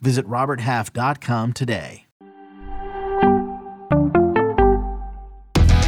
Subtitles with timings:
[0.00, 2.04] Visit RobertHalf.com today.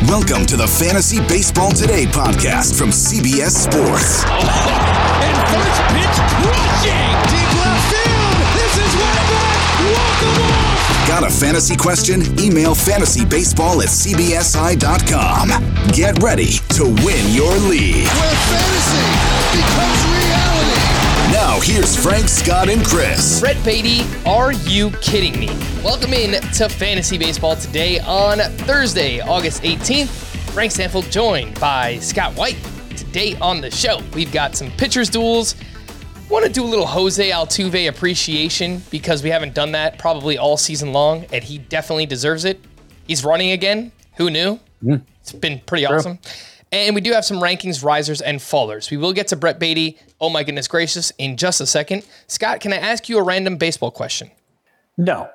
[0.09, 4.25] Welcome to the Fantasy Baseball Today podcast from CBS Sports.
[4.27, 8.39] and first pitch crushing deep left field.
[8.59, 9.63] This is way back.
[9.95, 11.09] Walk off.
[11.09, 12.23] Got a fantasy question?
[12.41, 15.49] Email fantasybaseball at cbsi.com.
[15.93, 18.07] Get ready to win your league.
[18.07, 19.07] Where fantasy
[19.55, 20.20] becomes reality.
[21.61, 23.39] Now, here's Frank, Scott, and Chris.
[23.39, 25.49] Brett Baty, are you kidding me?
[25.85, 30.09] Welcome in to Fantasy Baseball today on Thursday, August 18th.
[30.53, 32.57] Frank Stampfl joined by Scott White.
[32.97, 35.55] Today on the show, we've got some pitchers duels.
[36.31, 40.57] Want to do a little Jose Altuve appreciation because we haven't done that probably all
[40.57, 42.59] season long, and he definitely deserves it.
[43.07, 43.93] He's running again.
[44.17, 44.59] Who knew?
[44.83, 44.95] Hmm.
[45.21, 46.21] It's been pretty awesome.
[46.73, 48.91] And we do have some rankings, risers, and fallers.
[48.91, 49.99] We will get to Brett Baty.
[50.21, 51.11] Oh my goodness gracious!
[51.19, 54.31] In just a second, Scott, can I ask you a random baseball question?
[54.97, 55.29] No.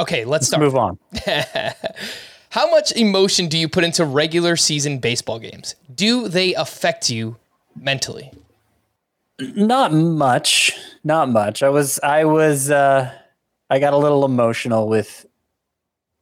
[0.00, 0.62] Okay, let's Let's start.
[0.62, 0.98] move on.
[2.50, 5.74] How much emotion do you put into regular season baseball games?
[5.92, 7.36] Do they affect you
[7.74, 8.30] mentally?
[9.40, 10.72] Not much.
[11.04, 11.62] Not much.
[11.62, 13.12] I was I was uh
[13.70, 15.26] I got a little emotional with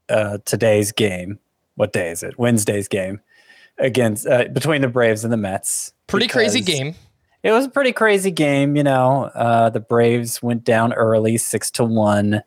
[0.09, 1.39] uh today's game.
[1.75, 2.39] What day is it?
[2.39, 3.21] Wednesday's game
[3.79, 5.93] against uh, between the Braves and the Mets.
[6.07, 6.95] Pretty crazy game.
[7.43, 9.25] It was a pretty crazy game, you know.
[9.35, 12.43] Uh the Braves went down early 6 to 1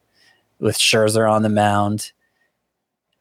[0.60, 2.12] with Scherzer on the mound.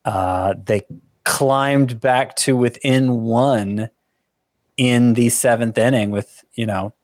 [0.05, 0.83] Uh they
[1.25, 3.91] climbed back to within 1
[4.77, 6.94] in the 7th inning with, you know,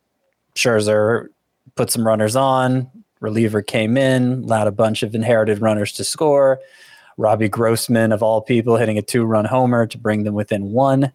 [0.54, 1.26] Scherzer
[1.74, 2.90] put some runners on.
[3.20, 6.60] Reliever came in, allowed a bunch of inherited runners to score.
[7.16, 11.12] Robbie Grossman, of all people, hitting a two run homer to bring them within one.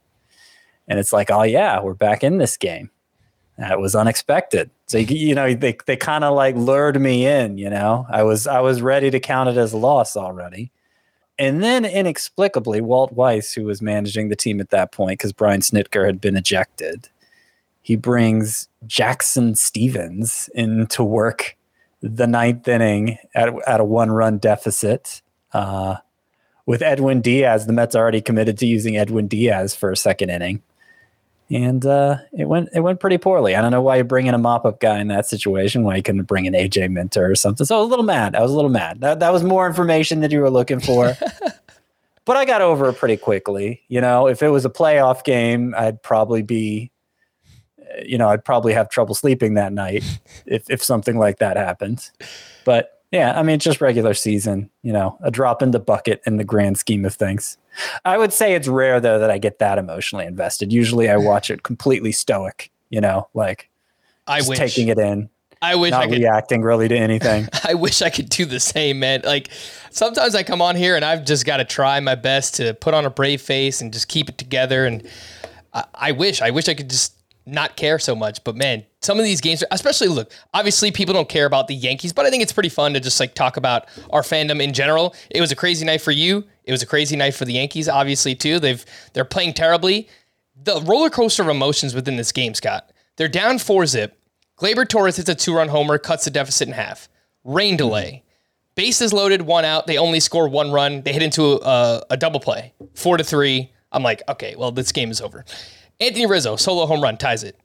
[0.88, 2.90] And it's like, oh, yeah, we're back in this game.
[3.58, 4.72] That was unexpected.
[4.88, 8.48] So, you, know, they, they kind of like lured me in, you know, I was,
[8.48, 10.72] I was ready to count it as a loss already.
[11.38, 15.62] And then inexplicably, Walt Weiss, who was managing the team at that point, because Brian
[15.62, 17.10] Snitker had been ejected,
[17.82, 21.58] he brings Jackson Stephens in to work
[22.02, 25.22] the ninth inning at, at a one run deficit.
[25.54, 25.98] Uh,
[26.66, 30.62] with Edwin Diaz, the Mets already committed to using Edwin Diaz for a second inning.
[31.52, 33.56] And uh, it went it went pretty poorly.
[33.56, 35.82] I don't know why you bring in a mop up guy in that situation.
[35.82, 37.66] Why you couldn't bring in AJ Minter or something.
[37.66, 38.36] So I was a little mad.
[38.36, 39.02] I was a little mad.
[39.02, 41.18] That that was more information that you were looking for.
[42.26, 43.82] but I got over it pretty quickly.
[43.88, 46.92] You know, if it was a playoff game, I'd probably be
[48.06, 50.04] you know, I'd probably have trouble sleeping that night
[50.46, 52.10] if, if something like that happened.
[52.66, 56.22] But yeah, I mean, it's just regular season, you know, a drop in the bucket
[56.26, 57.58] in the grand scheme of things.
[58.06, 60.72] I would say it's rare though that I get that emotionally invested.
[60.72, 63.70] Usually I watch it completely stoic, you know, like
[64.28, 64.60] I just wish.
[64.60, 65.30] taking it in,
[65.62, 66.20] I wish I not could.
[66.20, 67.48] reacting really to anything.
[67.64, 69.22] I wish I could do the same, man.
[69.24, 69.50] Like
[69.90, 72.94] sometimes I come on here and I've just got to try my best to put
[72.94, 74.86] on a brave face and just keep it together.
[74.86, 75.08] And
[75.74, 77.16] I, I wish, I wish I could just
[77.46, 78.44] not care so much.
[78.44, 82.14] But man, some of these games, especially look, obviously people don't care about the Yankees,
[82.14, 85.16] but I think it's pretty fun to just like talk about our fandom in general.
[85.30, 86.44] It was a crazy night for you.
[86.64, 88.60] It was a crazy night for the Yankees, obviously too.
[88.60, 88.84] They've
[89.14, 90.08] they're playing terribly.
[90.62, 92.92] The roller coaster of emotions within this game, Scott.
[93.16, 94.18] They're down four zip.
[94.58, 97.08] Gleyber Torres hits a two run homer, cuts the deficit in half.
[97.44, 98.24] Rain delay.
[98.76, 99.88] Bases loaded, one out.
[99.88, 101.02] They only score one run.
[101.02, 103.72] They hit into a, a double play, four to three.
[103.92, 105.44] I'm like, okay, well, this game is over.
[106.00, 107.60] Anthony Rizzo, solo home run, ties it.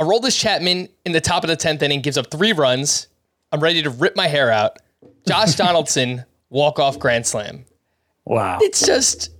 [0.00, 3.08] Aroldis Chapman in the top of the 10th inning gives up three runs.
[3.52, 4.78] I'm ready to rip my hair out.
[5.28, 7.64] Josh Donaldson, walk off grand slam.
[8.24, 8.58] Wow.
[8.60, 9.30] It's just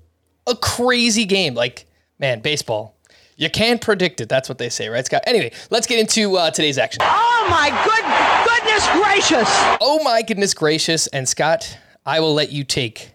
[0.47, 1.55] a crazy game.
[1.55, 1.87] Like,
[2.19, 2.97] man, baseball.
[3.37, 4.29] You can't predict it.
[4.29, 5.23] That's what they say, right, Scott?
[5.27, 7.01] Anyway, let's get into uh, today's action.
[7.03, 8.05] Oh my good
[8.49, 9.49] goodness gracious!
[9.81, 11.09] Oh my goodness gracious.
[11.09, 11.77] And Scott,
[12.07, 13.11] I will let you take.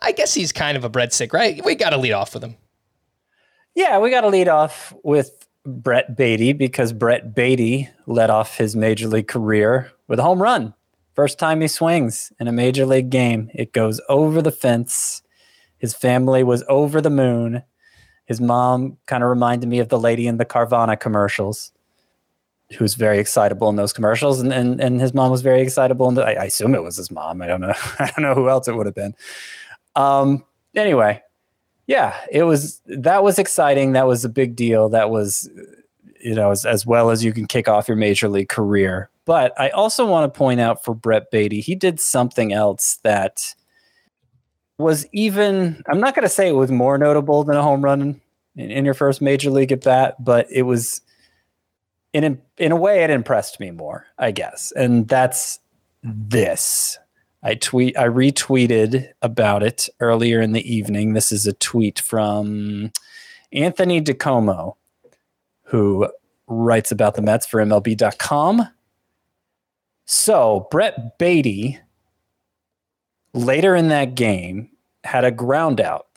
[0.00, 1.64] I guess he's kind of a breadstick, right?
[1.64, 2.54] We got to lead off with him.
[3.76, 8.74] Yeah, we got to lead off with Brett Baty because Brett Baty led off his
[8.74, 10.74] major league career with a home run.
[11.14, 15.22] First time he swings in a major league game, it goes over the fence.
[15.78, 17.62] His family was over the moon.
[18.26, 21.72] His mom kind of reminded me of the lady in the Carvana commercials.
[22.78, 26.08] who's very excitable in those commercials, and and, and his mom was very excitable.
[26.08, 27.40] And I, I assume it was his mom.
[27.42, 27.74] I don't know.
[27.98, 29.14] I don't know who else it would have been.
[29.94, 30.44] Um.
[30.74, 31.22] Anyway,
[31.86, 33.92] yeah, it was that was exciting.
[33.92, 34.88] That was a big deal.
[34.88, 35.48] That was,
[36.20, 39.10] you know, as, as well as you can kick off your major league career.
[39.24, 43.54] But I also want to point out for Brett Baty, he did something else that
[44.78, 45.82] was even.
[45.88, 48.20] I'm not going to say it was more notable than a home run
[48.56, 51.00] in, in your first major league at bat, but it was
[52.12, 54.72] in in a way it impressed me more, I guess.
[54.72, 55.60] And that's
[56.02, 56.98] this.
[57.46, 61.12] I tweet I retweeted about it earlier in the evening.
[61.12, 62.90] This is a tweet from
[63.52, 64.74] Anthony DiComo,
[65.66, 66.10] who
[66.48, 68.66] writes about the Mets for MLB.com.
[70.06, 71.78] So Brett Baty
[73.32, 74.70] later in that game
[75.04, 76.08] had a ground out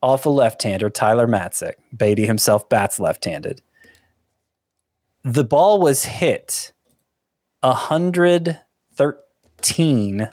[0.00, 1.74] off a left-hander, Tyler Matzek.
[1.94, 3.60] Baty himself bats left-handed.
[5.24, 6.72] The ball was hit
[7.60, 10.28] 113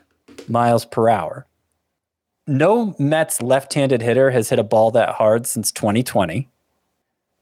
[0.49, 1.47] miles per hour.
[2.47, 6.49] No Mets left handed hitter has hit a ball that hard since 2020.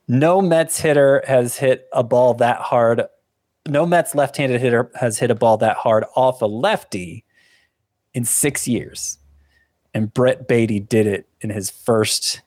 [0.08, 3.04] No Mets hitter has hit a ball that hard.
[3.68, 7.24] No Mets left handed hitter has hit a ball that hard off a lefty
[8.14, 9.18] in six years.
[9.94, 12.42] And Brett Baty did it in his first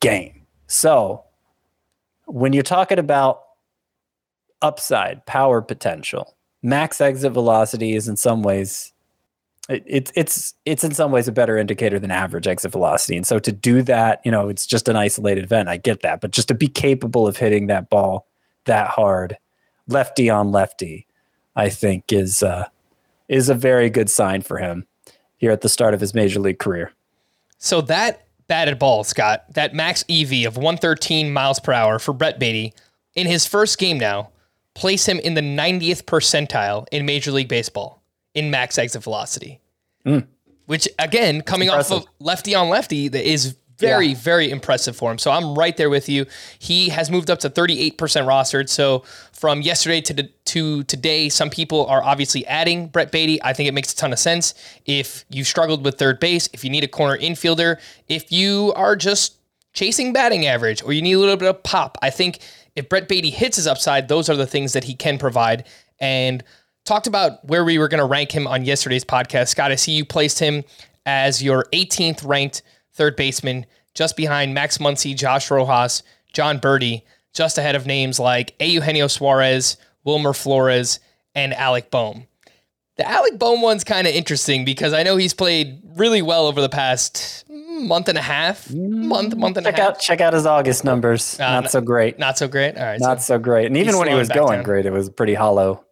[0.00, 0.46] game.
[0.66, 1.24] So
[2.26, 3.42] when you're talking about
[4.62, 8.92] upside, power potential, max exit velocity is in some ways
[9.68, 13.16] it, it's it's it's in some ways a better indicator than average exit velocity.
[13.16, 15.68] And so to do that, you know, it's just an isolated event.
[15.68, 18.26] I get that, but just to be capable of hitting that ball
[18.64, 19.36] that hard,
[19.88, 21.06] lefty on lefty,
[21.54, 22.68] I think is uh,
[23.28, 24.86] is a very good sign for him
[25.36, 26.92] here at the start of his major league career.
[27.58, 32.38] So that batted ball, Scott, that max EV of 113 miles per hour for Brett
[32.38, 32.74] Baty
[33.14, 34.30] in his first game now,
[34.74, 38.01] place him in the 90th percentile in Major League Baseball
[38.34, 39.60] in max exit velocity.
[40.06, 40.26] Mm.
[40.66, 44.16] Which again, coming off of lefty on lefty, that is very, yeah.
[44.16, 45.18] very impressive for him.
[45.18, 46.26] So I'm right there with you.
[46.58, 48.68] He has moved up to 38% rostered.
[48.68, 49.00] So
[49.32, 53.42] from yesterday to to today, some people are obviously adding Brett Baty.
[53.42, 54.54] I think it makes a ton of sense.
[54.86, 58.94] If you struggled with third base, if you need a corner infielder, if you are
[58.94, 59.36] just
[59.72, 62.38] chasing batting average or you need a little bit of pop, I think
[62.76, 65.64] if Brett Baty hits his upside, those are the things that he can provide.
[65.98, 66.44] And
[66.84, 69.48] talked about where we were going to rank him on yesterday's podcast.
[69.48, 70.64] Scott, I see you placed him
[71.06, 72.62] as your 18th ranked
[72.92, 76.02] third baseman, just behind Max Muncy, Josh Rojas,
[76.32, 77.02] Jon Berti,
[77.32, 81.00] just ahead of names like Eugenio Suarez, Wilmer Flores,
[81.34, 82.26] and Alec Bohm.
[82.96, 86.60] The Alec Bohm one's kind of interesting because I know he's played really well over
[86.60, 89.90] the past month and a half, month, month and check a half.
[89.92, 91.40] Out, check out his August numbers.
[91.40, 92.18] Uh, not, so great.
[92.18, 92.76] Not so great.
[92.76, 93.00] All right.
[93.00, 93.66] Not so, so great.
[93.66, 94.64] And even when he was going down.
[94.64, 95.84] great, it was pretty hollow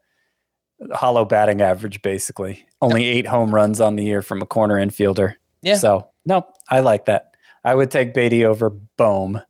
[0.92, 2.66] hollow batting average, basically.
[2.80, 5.34] Only eight home runs on the year from a corner infielder.
[5.62, 5.76] Yeah.
[5.76, 7.34] So, no, I like that.
[7.64, 9.40] I would take Baty over Bohm.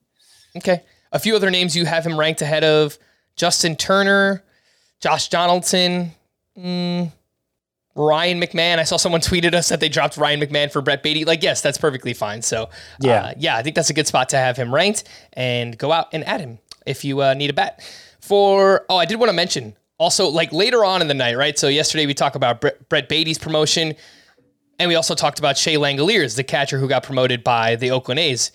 [0.57, 0.83] Okay.
[1.13, 2.99] A few other names you have him ranked ahead of
[3.37, 4.43] Justin Turner,
[5.01, 6.13] Josh Donaldson,
[6.59, 7.13] mm,
[7.95, 8.79] Ryan McMahon.
[8.79, 11.25] I saw someone tweeted us that they dropped Ryan McMahon for Brett Baty.
[11.25, 12.43] Like, yes, that's perfectly fine.
[12.43, 15.77] So, yeah, uh, yeah, I think that's a good spot to have him ranked and
[15.77, 17.83] go out and add him if you uh, need a bat.
[18.21, 21.59] For oh, I did want to mention also, like later on in the night, right?
[21.59, 23.95] So yesterday we talked about Brett, Baty's promotion,
[24.79, 28.19] and we also talked about Shea Langeliers, the catcher who got promoted by the Oakland
[28.19, 28.51] A's.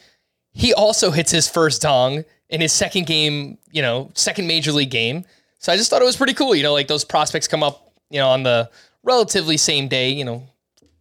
[0.54, 4.90] He also hits his first dong in his second game, you know, second major league
[4.90, 5.24] game.
[5.60, 6.56] So I just thought it was pretty cool.
[6.56, 8.72] You know, like those prospects come up, you know, on the
[9.04, 10.48] relatively same day, you know,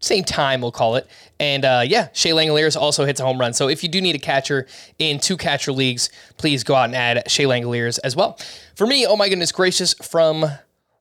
[0.01, 1.09] same time, we'll call it.
[1.41, 3.55] And uh, yeah, Shea Langeliers also hits a home run.
[3.55, 4.67] So if you do need a catcher
[4.99, 8.39] in two catcher leagues, please go out and add Shea Langeliers as well.
[8.75, 10.47] For me, oh my goodness gracious, from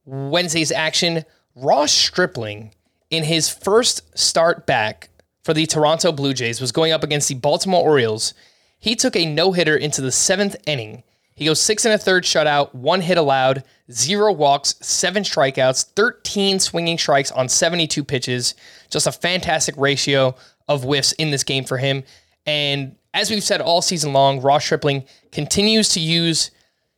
[0.06, 1.26] Wednesday's action,
[1.56, 2.74] Ross Stripling
[3.10, 5.10] in his first start back
[5.44, 8.34] for the Toronto Blue Jays was going up against the Baltimore Orioles.
[8.80, 11.04] He took a no hitter into the seventh inning
[11.36, 16.60] he goes six and a third shutout, one hit allowed, zero walks, seven strikeouts, 13
[16.60, 18.54] swinging strikes on 72 pitches.
[18.90, 20.36] Just a fantastic ratio
[20.68, 22.04] of whiffs in this game for him.
[22.46, 26.52] And as we've said all season long, Ross Stripling continues to use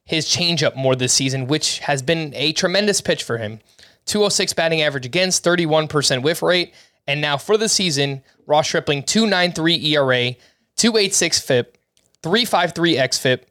[0.05, 3.59] his changeup more this season, which has been a tremendous pitch for him.
[4.05, 6.73] 206 batting average against, 31% whiff rate.
[7.07, 10.35] And now for the season, Ross Stripling 293 ERA,
[10.75, 11.77] 286 FIP,
[12.21, 13.41] 353 XFIP,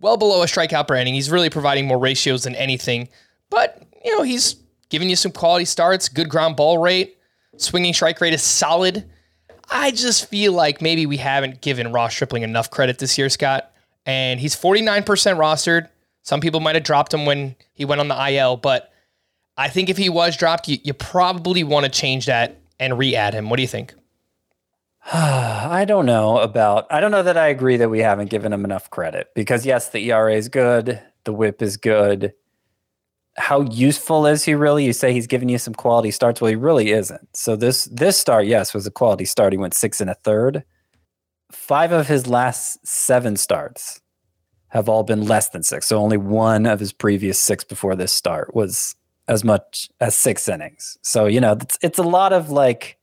[0.00, 1.14] well below a strikeout per inning.
[1.14, 3.08] He's really providing more ratios than anything.
[3.50, 4.56] But, you know, he's
[4.88, 7.16] giving you some quality starts, good ground ball rate,
[7.56, 9.04] swinging strike rate is solid.
[9.70, 13.71] I just feel like maybe we haven't given Ross Stripling enough credit this year, Scott.
[14.06, 15.88] And he's 49% rostered.
[16.22, 18.92] Some people might have dropped him when he went on the IL, but
[19.56, 23.34] I think if he was dropped, you, you probably want to change that and re-add
[23.34, 23.50] him.
[23.50, 23.94] What do you think?
[25.12, 26.86] I don't know about.
[26.90, 29.88] I don't know that I agree that we haven't given him enough credit because yes,
[29.88, 32.34] the ERA is good, the WHIP is good.
[33.36, 34.84] How useful is he really?
[34.84, 36.40] You say he's giving you some quality starts.
[36.40, 37.28] Well, he really isn't.
[37.34, 39.52] So this this start, yes, was a quality start.
[39.52, 40.64] He went six and a third.
[41.52, 44.00] Five of his last seven starts
[44.68, 45.86] have all been less than six.
[45.86, 48.94] So only one of his previous six before this start was
[49.28, 50.96] as much as six innings.
[51.02, 52.98] So you know, it's, it's a lot of like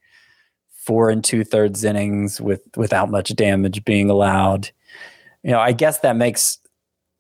[0.90, 4.72] four and two thirds innings with without much damage being allowed.
[5.44, 6.58] You know, I guess that makes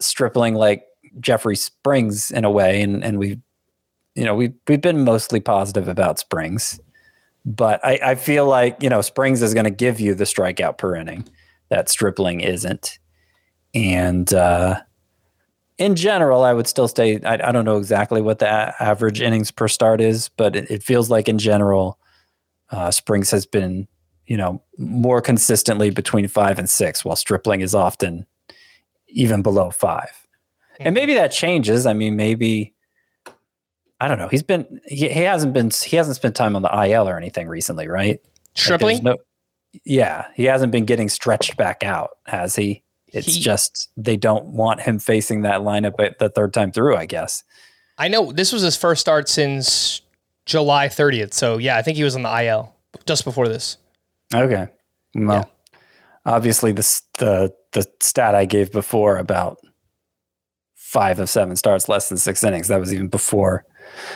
[0.01, 0.85] Stripling like
[1.19, 3.39] Jeffrey Springs in a way, and and we,
[4.15, 6.79] you know, we we've been mostly positive about Springs,
[7.45, 10.77] but I, I feel like you know Springs is going to give you the strikeout
[10.77, 11.27] per inning
[11.69, 12.99] that Stripling isn't,
[13.73, 14.81] and uh,
[15.77, 19.21] in general, I would still say I, I don't know exactly what the a- average
[19.21, 21.97] innings per start is, but it, it feels like in general
[22.71, 23.87] uh, Springs has been,
[24.27, 28.25] you know, more consistently between five and six, while Stripling is often
[29.07, 30.27] even below five.
[30.79, 31.85] And maybe that changes.
[31.85, 32.73] I mean, maybe
[33.99, 34.27] I don't know.
[34.29, 37.47] He's been he, he hasn't been he hasn't spent time on the IL or anything
[37.47, 38.19] recently, right?
[38.55, 38.97] Stripling?
[38.97, 39.17] Like, no,
[39.83, 42.83] yeah, he hasn't been getting stretched back out, has he?
[43.11, 46.95] It's He- just they don't want him facing that lineup at the third time through,
[46.95, 47.43] I guess.
[47.97, 50.01] I know this was his first start since
[50.45, 51.33] July 30th.
[51.33, 52.73] So yeah, I think he was on the IL
[53.05, 53.77] just before this.
[54.33, 54.67] Okay.
[55.15, 55.51] Well,
[56.25, 59.57] obviously the the the stat I gave before about
[60.75, 62.67] five of seven starts less than six innings.
[62.69, 63.65] That was even before.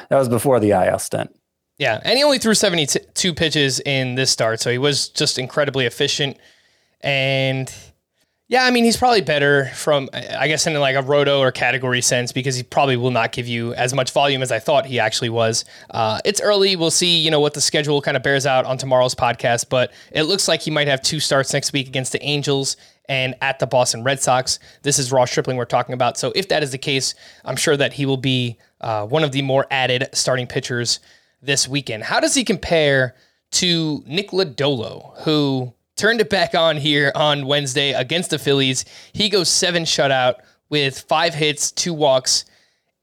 [0.09, 1.35] That was before the IL stint.
[1.77, 5.85] Yeah, and he only threw 72 pitches in this start, so he was just incredibly
[5.85, 6.37] efficient.
[7.01, 7.73] And
[8.47, 12.01] yeah, I mean, he's probably better from, I guess, in like a roto or category
[12.01, 14.99] sense because he probably will not give you as much volume as I thought he
[14.99, 15.65] actually was.
[15.89, 16.75] Uh, it's early.
[16.75, 19.91] We'll see, you know, what the schedule kind of bears out on tomorrow's podcast, but
[20.11, 22.77] it looks like he might have two starts next week against the Angels
[23.09, 24.59] and at the Boston Red Sox.
[24.83, 26.17] This is Ross Stripling we're talking about.
[26.17, 29.31] So if that is the case, I'm sure that he will be uh, one of
[29.31, 30.99] the more added starting pitchers
[31.41, 32.03] this weekend.
[32.03, 33.15] How does he compare
[33.51, 38.85] to Nick Lodolo, who turned it back on here on Wednesday against the Phillies?
[39.13, 40.35] He goes seven shutout
[40.69, 42.45] with five hits, two walks,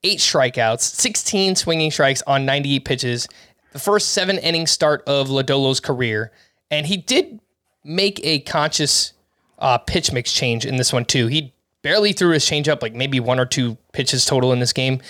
[0.05, 3.29] eight strikeouts, 16 swinging strikes on 98 pitches.
[3.73, 6.33] The first seven inning start of Lodolo's career.
[6.71, 7.41] And he did
[7.85, 9.13] make a conscious
[9.59, 11.29] uh, pitch mix change in this one, too.
[11.29, 15.01] He barely threw his changeup, like maybe one or two pitches total in this game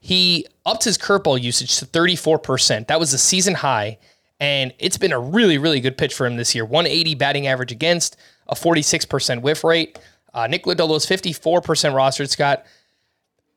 [0.00, 2.86] he upped his curveball usage to 34%.
[2.86, 3.98] That was a season high,
[4.38, 6.64] and it's been a really, really good pitch for him this year.
[6.64, 9.98] 180 batting average against, a 46% whiff rate.
[10.32, 12.64] Uh, Nick Lodolo's 54% rostered, Scott.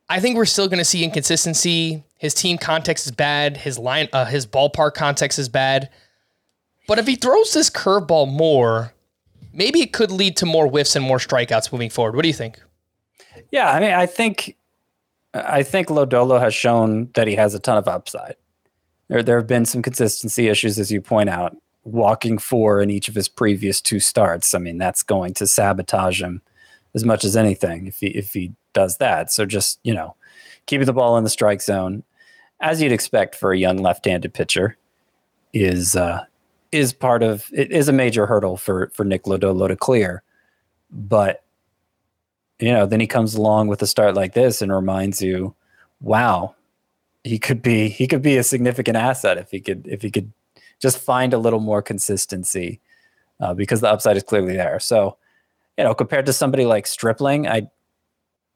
[0.10, 2.04] I think we're still going to see inconsistency.
[2.18, 3.58] His team context is bad.
[3.58, 5.90] His line, uh, his ballpark context is bad.
[6.88, 8.94] But if he throws this curveball more,
[9.54, 12.16] maybe it could lead to more whiffs and more strikeouts moving forward.
[12.16, 12.60] What do you think?
[13.52, 14.58] Yeah, I mean, I think
[15.34, 18.36] I think Lodolo has shown that he has a ton of upside.
[19.08, 21.56] There, there have been some consistency issues, as you point out.
[21.84, 24.54] Walking four in each of his previous two starts.
[24.54, 26.42] I mean, that's going to sabotage him
[26.94, 29.32] as much as anything if he if he does that.
[29.32, 30.16] So just you know,
[30.68, 32.04] keeping the ball in the strike zone,
[32.60, 34.78] as you'd expect for a young left-handed pitcher,
[35.54, 36.24] is uh,
[36.72, 40.24] is part of it is a major hurdle for for Nick Lodolo to clear.
[40.92, 41.44] But
[42.62, 45.56] you know, then he comes along with a start like this and reminds you,
[46.00, 46.56] wow,
[47.24, 50.32] he could be he could be a significant asset if he could if he could
[50.80, 52.80] just find a little more consistency
[53.40, 54.80] uh, because the upside is clearly there.
[54.80, 55.18] So,
[55.78, 57.70] you know, compared to somebody like Stripling, I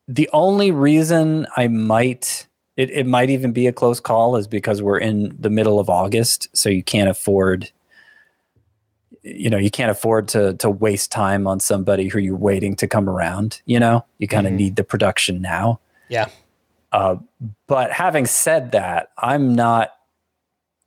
[0.07, 2.47] the only reason I might
[2.77, 5.89] it, it might even be a close call is because we're in the middle of
[5.89, 7.71] August, so you can't afford
[9.27, 12.87] you know you can't afford to to waste time on somebody who you're waiting to
[12.87, 14.57] come around you know you kind of Mhm.
[14.57, 15.79] need the production now
[16.09, 16.27] Yeah.
[16.91, 17.15] uh,
[17.67, 19.89] but having said that i'm not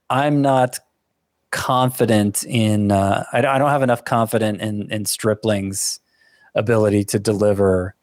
[0.09, 0.79] i'm not
[1.51, 5.99] confident in uh, I, I don't have enough confidence in in stripling's
[6.55, 7.95] ability to deliver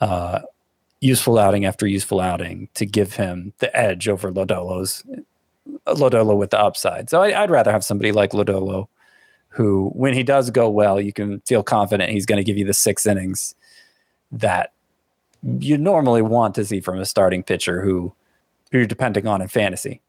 [0.00, 0.40] uh,
[1.00, 5.04] useful outing after useful outing to give him the edge over lodolo's
[5.86, 8.88] lodolo with the upside so I, i'd rather have somebody like lodolo
[9.52, 12.64] who, when he does go well, you can feel confident he's going to give you
[12.64, 13.54] the six innings
[14.30, 14.72] that
[15.42, 18.14] you normally want to see from a starting pitcher who,
[18.70, 20.00] who you're depending on in fantasy.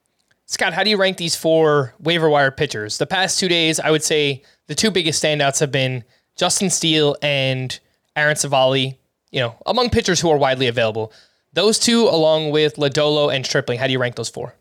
[0.46, 2.98] Scott, how do you rank these four waiver wire pitchers?
[2.98, 6.04] The past two days, I would say the two biggest standouts have been
[6.36, 7.78] Justin Steele and
[8.16, 8.98] Aaron Civale.
[9.32, 11.12] you know, among pitchers who are widely available.
[11.54, 14.56] Those two, along with Lodolo and Stripling, how do you rank those four?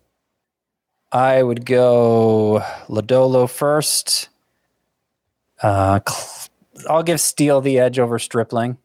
[1.13, 4.29] I would go Lodolo first.
[5.63, 6.01] Uh,
[6.89, 8.79] I'll give Steele the edge over Stripling,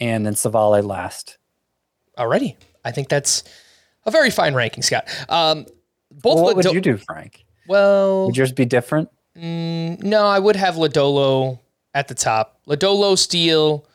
[0.00, 1.38] and then Civale last.
[2.18, 3.44] Already, I think that's
[4.06, 5.06] a very fine ranking, Scott.
[5.28, 5.66] Um,
[6.10, 7.44] both Well, what Lodo- would you do, Frank?
[7.68, 9.08] Well, Would yours be different?
[9.34, 11.58] no, I would have Lodolo
[11.92, 12.58] at the top.
[12.66, 13.86] Lodolo, Steele.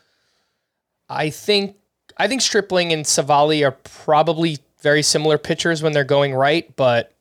[1.10, 1.76] I think
[2.18, 7.14] I think Stripling and Civale are probably very similar pitchers when they're going right, but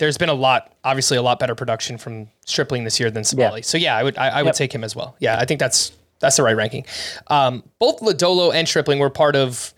[0.00, 3.56] there's been a lot, obviously, a lot better production from Stripling this year than Civale.
[3.58, 3.62] Yeah.
[3.62, 4.54] So yeah, I would I, I would Yep.
[4.56, 5.14] take him as well.
[5.20, 6.84] Yeah, I think that's that's the right ranking.
[7.28, 9.72] Um, both Lodolo and Stripling were part of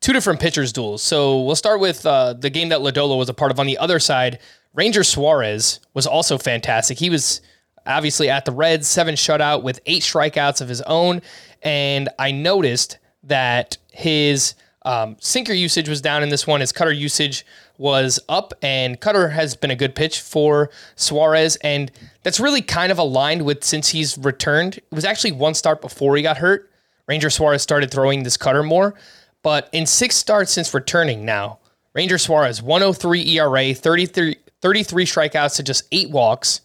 [0.00, 1.02] two different pitchers duels.
[1.02, 3.58] So we'll start with uh, the game that Lodolo was a part of.
[3.60, 4.38] On the other side,
[4.74, 6.98] Ranger Suarez was also fantastic.
[6.98, 7.40] He was
[7.86, 11.20] obviously at the Reds, seven shutout with eight strikeouts of his own.
[11.62, 16.60] And I noticed that his um, sinker usage was down in this one.
[16.60, 17.46] His cutter usage
[17.78, 21.56] was up, and cutter has been a good pitch for Suarez.
[21.56, 21.90] And
[22.22, 24.78] that's really kind of aligned with since he's returned.
[24.78, 26.70] It was actually one start before he got hurt.
[27.06, 28.94] Ranger Suarez started throwing this cutter more.
[29.42, 31.58] But in six starts since returning now,
[31.94, 36.60] Ranger Suarez, 103 ERA, 33, 33 strikeouts to just eight walks,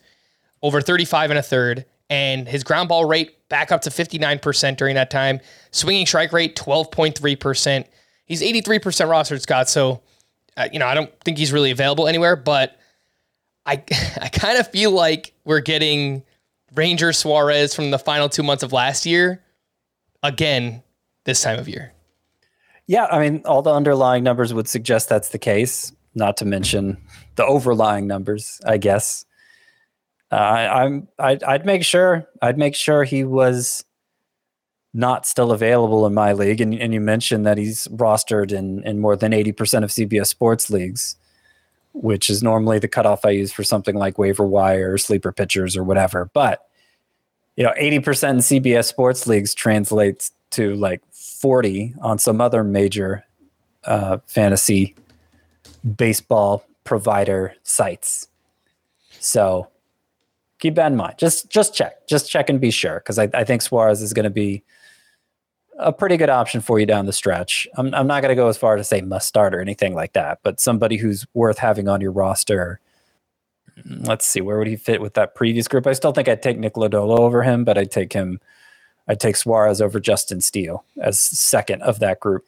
[0.62, 4.96] over 35 and a third, and his ground ball rate back up to 59% during
[4.96, 5.40] that time.
[5.72, 7.86] Swinging strike rate, 12.3%.
[8.28, 9.70] He's 83% rostered, Scott.
[9.70, 10.02] So,
[10.56, 12.78] uh, you know, I don't think he's really available anywhere, but
[13.66, 13.84] I,
[14.22, 16.24] I kind of feel like we're getting
[16.76, 19.44] Ranger Suarez from the final two months of last year
[20.22, 20.84] again
[21.24, 21.94] this time of year.
[22.86, 25.92] Yeah, I mean, all the underlying numbers would suggest that's the case.
[26.16, 26.98] Not to mention
[27.36, 29.26] the overlying numbers, I guess.
[30.32, 33.84] Uh, I, I'm, I'd, I'd make sure, I'd make sure he was
[34.94, 36.62] not still available in my league.
[36.62, 40.70] And, and you mentioned that he's rostered in, in more than 80% of CBS sports
[40.70, 41.16] leagues,
[41.94, 45.76] which is normally the cutoff I use for something like waiver wire or sleeper pitchers
[45.78, 46.30] or whatever.
[46.34, 46.68] But,
[47.56, 53.24] you know, 80% in CBS sports leagues translates to like 40 on some other major
[53.84, 54.96] uh, fantasy
[55.96, 58.28] baseball provider sites.
[59.20, 59.68] So
[60.60, 61.16] keep that in mind.
[61.18, 64.24] Just just check, just check and be sure, because I, I think Suarez is going
[64.24, 64.64] to be
[65.78, 67.68] a pretty good option for you down the stretch.
[67.76, 70.14] I'm I'm not going to go as far to say must start or anything like
[70.14, 72.80] that, but somebody who's worth having on your roster.
[73.88, 75.86] Mm, Let's see, where would he fit with that previous group?
[75.88, 78.40] I still think I'd take Nick Lodolo over him, but I'd take him.
[79.08, 82.46] I'd take Suarez over Justin Steele as second of that group.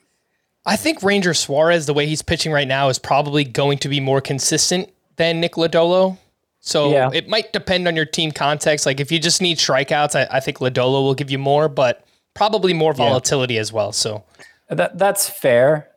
[0.66, 4.00] I think Ranger Suarez, the way he's pitching right now, is probably going to be
[4.02, 6.18] more consistent than Nick Lodolo.
[6.60, 7.12] So Yeah.
[7.14, 8.86] it might depend on your team context.
[8.86, 12.06] Like if you just need strikeouts, I, I think Lodolo will give you more, but
[12.34, 13.92] probably more volatility as well.
[13.92, 14.24] So
[14.70, 15.90] That that's fair.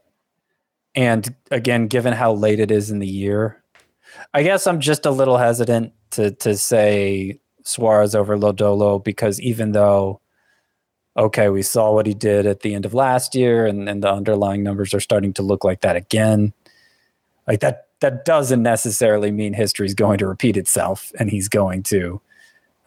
[0.94, 3.62] And again, given how late it is in the year,
[4.34, 9.72] I guess I'm just a little hesitant to to say Suarez over Lodolo because even
[9.72, 10.20] though
[11.16, 14.10] okay, we saw what he did at the end of last year and, and the
[14.10, 16.54] underlying numbers are starting to look like that again.
[17.46, 21.82] Like that that doesn't necessarily mean history is going to repeat itself and he's going
[21.84, 22.20] to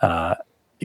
[0.01, 0.35] uh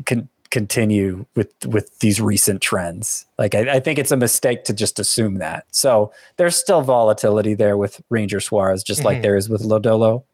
[0.06, 3.26] con- continue with with these recent trends.
[3.38, 5.64] Like I, I think it's a mistake to just assume that.
[5.70, 9.22] So there's still volatility there with Ranger Suarez, just like Mhm.
[9.22, 10.24] there is with Lodolo,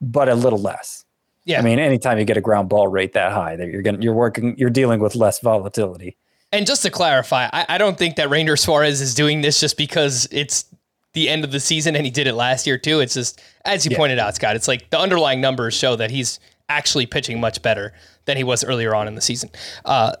[0.00, 1.04] but a little less.
[1.44, 1.58] yeah.
[1.58, 4.14] I mean, anytime you get a ground ball rate that high, that you're gonna you're
[4.14, 6.16] working you're dealing with less volatility.
[6.52, 9.76] And just to clarify, I, I don't think that Ranger Suarez is doing this just
[9.76, 10.64] because it's
[11.12, 13.00] the end of the season and he did it last year too.
[13.00, 13.96] It's just, as you Yeah.
[13.96, 16.38] pointed out, Scott, it's like the underlying numbers show that he's
[16.70, 17.92] actually pitching much better
[18.24, 19.50] than he was earlier on in the season.
[19.84, 20.12] Uh,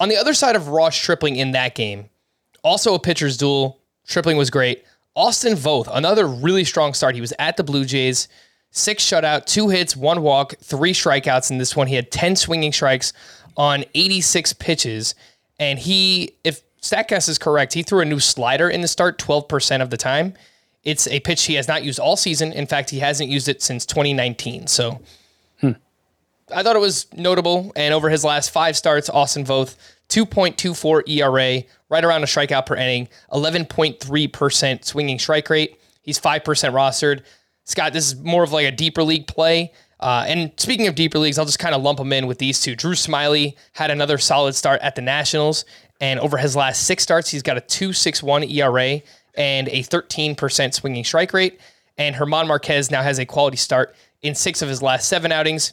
[0.00, 2.08] on the other side of Ross Stripling in that game,
[2.64, 3.80] also a pitcher's duel.
[4.04, 4.84] Stripling was great.
[5.14, 7.14] Austin Voth, another really strong start.
[7.14, 8.28] He was at the Blue Jays,
[8.70, 11.86] six shutout, two hits, one walk, three strikeouts in this one.
[11.86, 13.12] He had 10 swinging strikes
[13.56, 15.14] on 86 pitches.
[15.58, 19.82] And he, if StatCast is correct, he threw a new slider in the start 12%
[19.82, 20.34] of the time.
[20.84, 22.52] It's a pitch he has not used all season.
[22.52, 24.68] In fact, he hasn't used it since 2019.
[24.68, 25.00] So
[26.54, 27.72] I thought it was notable.
[27.76, 29.76] And over his last five starts, Austin Voth,
[30.08, 35.78] 2.24 ERA, right around a strikeout per inning, 11.3% swinging strike rate.
[36.02, 37.22] He's 5% rostered.
[37.64, 39.72] Scott, this is more of like a deeper league play.
[40.00, 42.60] Uh, and speaking of deeper leagues, I'll just kind of lump them in with these
[42.60, 42.76] two.
[42.76, 45.64] Drew Smyly had another solid start at the Nationals.
[46.00, 49.02] And over his last six starts, he's got a 2.61 ERA
[49.36, 51.60] and a 13% swinging strike rate.
[51.98, 55.72] And German Marquez now has a quality start in six of his last seven outings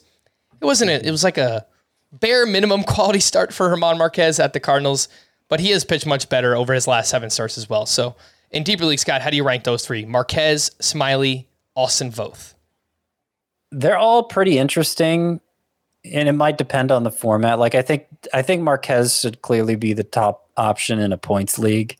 [0.65, 1.65] it wasn't a, it was like a
[2.11, 5.07] bare minimum quality start for German Marquez at the Cardinals,
[5.47, 7.85] but he has pitched much better over his last seven starts as well.
[7.85, 8.15] So
[8.49, 10.05] in deeper league, Scott, how do you rank those three?
[10.05, 12.53] Marquez, Smyly, Austin Voth.
[13.71, 15.39] They're all pretty interesting,
[16.03, 17.59] and it might depend on the format.
[17.59, 21.59] Like I think I think Marquez should clearly be the top option in a points
[21.59, 21.97] league,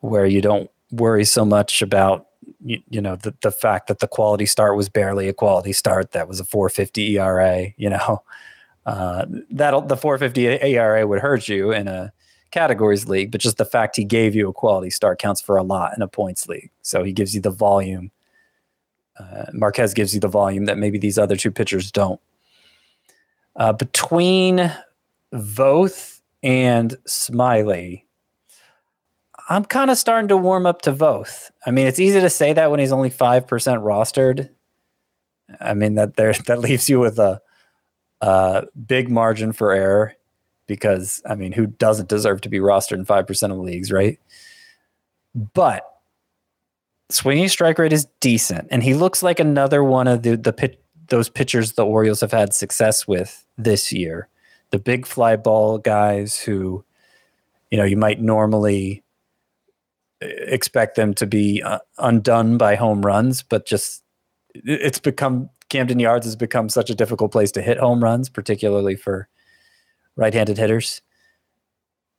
[0.00, 2.26] where you don't worry so much about
[2.64, 6.12] you, you know the the fact that the quality start was barely a quality start.
[6.12, 7.68] That was a 450 ERA.
[7.76, 8.22] You know
[8.86, 12.12] uh, that the 450 ERA would hurt you in a
[12.50, 15.62] categories league, but just the fact he gave you a quality start counts for a
[15.62, 16.70] lot in a points league.
[16.82, 18.10] So he gives you the volume.
[19.18, 22.20] Uh, Marquez gives you the volume that maybe these other two pitchers don't.
[23.56, 24.72] Uh, between
[25.32, 28.04] Voth and Smyly,
[29.48, 31.50] I'm kind of starting to warm up to both.
[31.64, 34.50] I mean, it's easy to say that when he's only five percent rostered.
[35.60, 37.40] I mean that there that leaves you with a,
[38.20, 40.14] a big margin for error
[40.66, 44.20] because I mean, who doesn't deserve to be rostered in five percent of leagues, right?
[45.34, 45.84] But
[47.10, 50.82] swinging strike rate is decent, and he looks like another one of the the pit,
[51.08, 54.28] those pitchers the Orioles have had success with this year.
[54.70, 56.84] The big fly ball guys who,
[57.70, 59.02] you know, you might normally
[60.20, 64.02] expect them to be uh, undone by home runs, but just
[64.54, 68.96] it's become Camden Yards has become such a difficult place to hit home runs, particularly
[68.96, 69.28] for
[70.16, 71.02] right-handed hitters.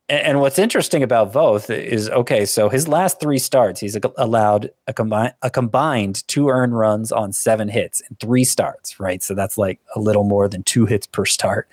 [0.07, 2.45] And, and what's interesting about Voth is okay.
[2.45, 7.33] So his last three starts, he's allowed a combined a combined two earned runs on
[7.33, 8.99] seven hits and three starts.
[8.99, 11.67] Right, so that's like a little more than two hits per start.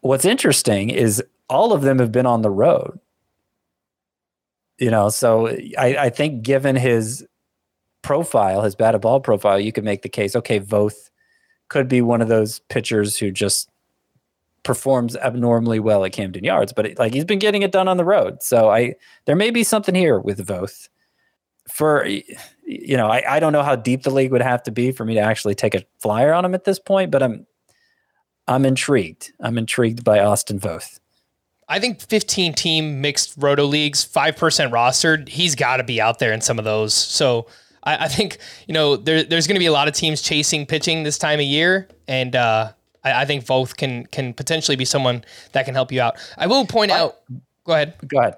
[0.00, 3.00] What's interesting is all of them have been on the road
[4.78, 7.26] you know, so I, I think given his
[8.02, 11.10] profile, his batted ball profile, you could make the case, okay, Voth
[11.68, 13.68] could be one of those pitchers who just
[14.62, 17.96] performs abnormally well at Camden Yards, but it, like he's been getting it done on
[17.96, 18.42] the road.
[18.42, 20.88] So I there may be something here with Voth.
[21.68, 24.92] For you know, I, I don't know how deep the league would have to be
[24.92, 27.46] for me to actually take a flyer on him at this point, but I'm
[28.48, 29.32] I'm intrigued.
[29.40, 30.98] I'm intrigued by Austin Voth.
[31.68, 34.36] I think 15 team mixed roto leagues, 5%
[34.70, 36.94] rostered, he's got to be out there in some of those.
[36.94, 37.46] So
[37.82, 40.66] I, I think, you know, there, there's going to be a lot of teams chasing
[40.66, 41.88] pitching this time of year.
[42.06, 46.00] And uh, I, I, think Voth can can potentially be someone that can help you
[46.00, 46.16] out.
[46.38, 47.16] I will point I, out,
[47.64, 47.94] go ahead.
[48.06, 48.36] Go ahead.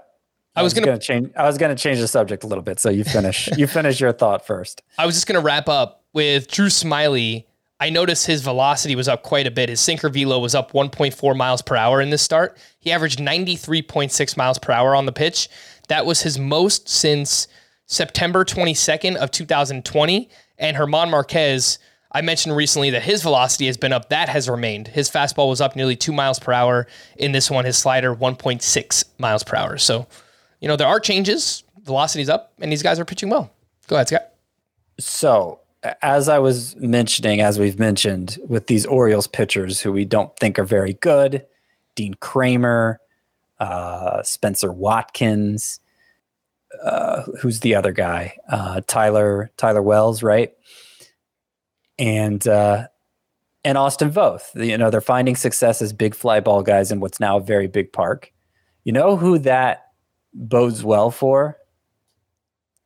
[0.56, 1.30] I, was, was going to change.
[1.36, 3.48] I was going to change the subject a little bit, so you finish.
[3.56, 4.82] you finish your thought first.
[4.98, 7.44] I was just going to wrap up with Drew Smyly
[7.80, 9.68] I noticed his velocity was up quite a bit.
[9.68, 12.56] His sinker velo was up 1.4 miles per hour in this start.
[12.80, 15.48] He averaged 93.6 miles per hour on the pitch.
[15.88, 17.46] That was his most since
[17.86, 20.28] September 22nd of 2020.
[20.58, 21.78] And German Marquez,
[22.10, 24.08] I mentioned recently that his velocity has been up.
[24.08, 24.88] That has remained.
[24.88, 26.88] His fastball was up nearly two miles per hour.
[27.16, 29.78] In this one, his slider 1.6 miles per hour.
[29.78, 30.08] So,
[30.60, 31.62] you know, there are changes.
[31.84, 33.52] Velocity's up, and these guys are pitching well.
[33.86, 34.32] Go ahead, Scott.
[34.98, 35.60] So
[36.02, 40.58] as I was mentioning, as we've mentioned, with these Orioles pitchers who we don't think
[40.58, 41.44] are very good,
[41.94, 43.00] Dean Kremer,
[43.60, 45.80] uh, Spencer Watkins,
[46.82, 48.36] uh, who's the other guy?
[48.48, 50.52] Uh, Tyler Tyler Wells, right?
[51.98, 52.88] And uh,
[53.64, 54.54] and Austin Voth.
[54.54, 57.66] You know, they're finding success as big fly ball guys in what's now a very
[57.66, 58.32] big park.
[58.84, 59.88] You know who that
[60.32, 61.58] bodes well for?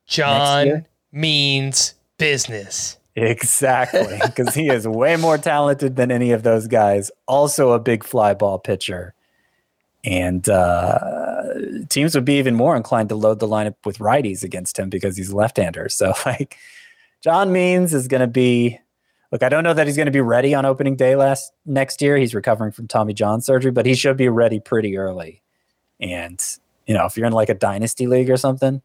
[0.06, 2.98] John Means business.
[3.14, 7.10] Exactly, because he is way more talented than any of those guys.
[7.26, 9.12] Also, a big fly ball pitcher,
[10.02, 10.98] and uh,
[11.90, 15.16] teams would be even more inclined to load the lineup with righties against him because
[15.16, 15.90] he's left-hander.
[15.90, 16.56] So, like,
[17.20, 18.78] John Means is going to be.
[19.30, 22.02] Look, I don't know that he's going to be ready on opening day last next
[22.02, 22.18] year.
[22.18, 25.40] He's recovering from Tommy John surgery, but he should be ready pretty early.
[26.00, 26.42] And
[26.86, 28.82] you know, if you're in like a dynasty league or something,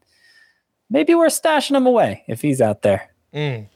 [0.90, 3.14] maybe we're stashing him away if he's out there.
[3.38, 3.68] Mm.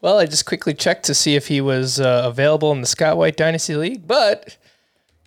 [0.00, 3.18] Well, I just quickly checked to see if he was uh, available in the Scott
[3.18, 4.56] White Dynasty League, but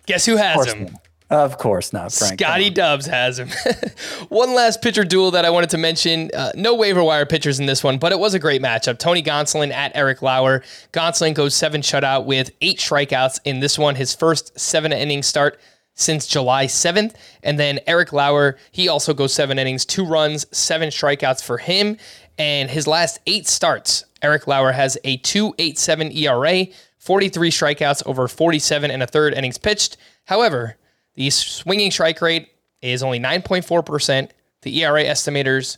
[0.06, 0.84] guess who has him?
[0.84, 0.94] Not.
[1.30, 2.40] Of course not, Frank.
[2.40, 3.50] Scotty Dubs has him.
[4.30, 6.28] one last pitcher duel that I wanted to mention.
[6.34, 8.98] Uh, no waiver wire pitchers in this one, but it was a great matchup.
[8.98, 10.64] Tony Gonsolin at Eric Lauer.
[10.92, 15.60] Gonsolin goes seven shutout with eight strikeouts in this one, his first seven inning start
[15.94, 17.14] since July 7th.
[17.44, 21.96] And then Eric Lauer, he also goes seven innings, two runs, seven strikeouts for him.
[22.40, 28.90] And his last eight starts, Eric Lauer has a 2.87 ERA, 43 strikeouts over 47
[28.90, 29.98] and a third innings pitched.
[30.24, 30.78] However,
[31.16, 32.48] the swinging strike rate
[32.80, 34.30] is only 9.4%.
[34.62, 35.76] The ERA estimators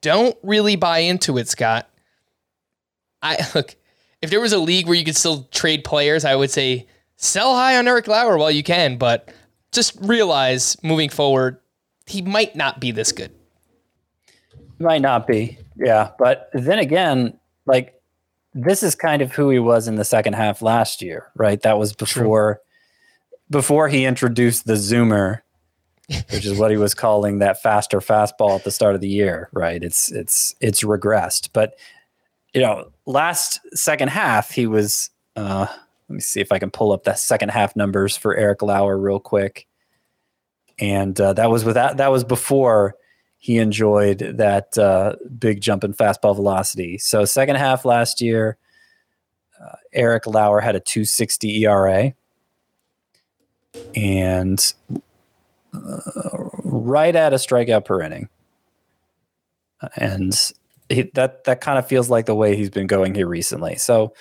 [0.00, 1.88] don't really buy into it, Scott.
[3.22, 3.76] I look,
[4.20, 7.54] if there was a league where you could still trade players, I would say sell
[7.54, 9.32] high on Eric Lauer while you can, but
[9.70, 11.60] just realize moving forward,
[12.06, 13.30] he might not be this good.
[14.80, 15.56] Might not be.
[15.76, 16.10] Yeah.
[16.18, 17.94] But then again, like
[18.54, 21.60] this is kind of who he was in the second half last year, right?
[21.62, 22.60] That was before
[23.48, 25.40] before he introduced the zoomer,
[26.30, 29.48] which is what he was calling that faster fastball at the start of the year,
[29.52, 29.82] right?
[29.82, 31.50] It's it's it's regressed.
[31.52, 31.78] But
[32.54, 35.66] you know, last second half he was uh
[36.10, 38.98] let me see if I can pull up the second half numbers for Eric Lauer
[38.98, 39.68] real quick.
[40.80, 42.96] And uh, that was without that was before
[43.40, 46.98] he enjoyed that uh, big jump in fastball velocity.
[46.98, 48.58] So second half last year,
[49.58, 52.12] uh, Eric Lauer had a 260 ERA,
[53.94, 54.74] and
[55.72, 58.28] uh, right at a strikeout per inning,
[59.96, 60.38] and
[60.90, 63.76] he, that that kind of feels like the way he's been going here recently.
[63.76, 64.12] So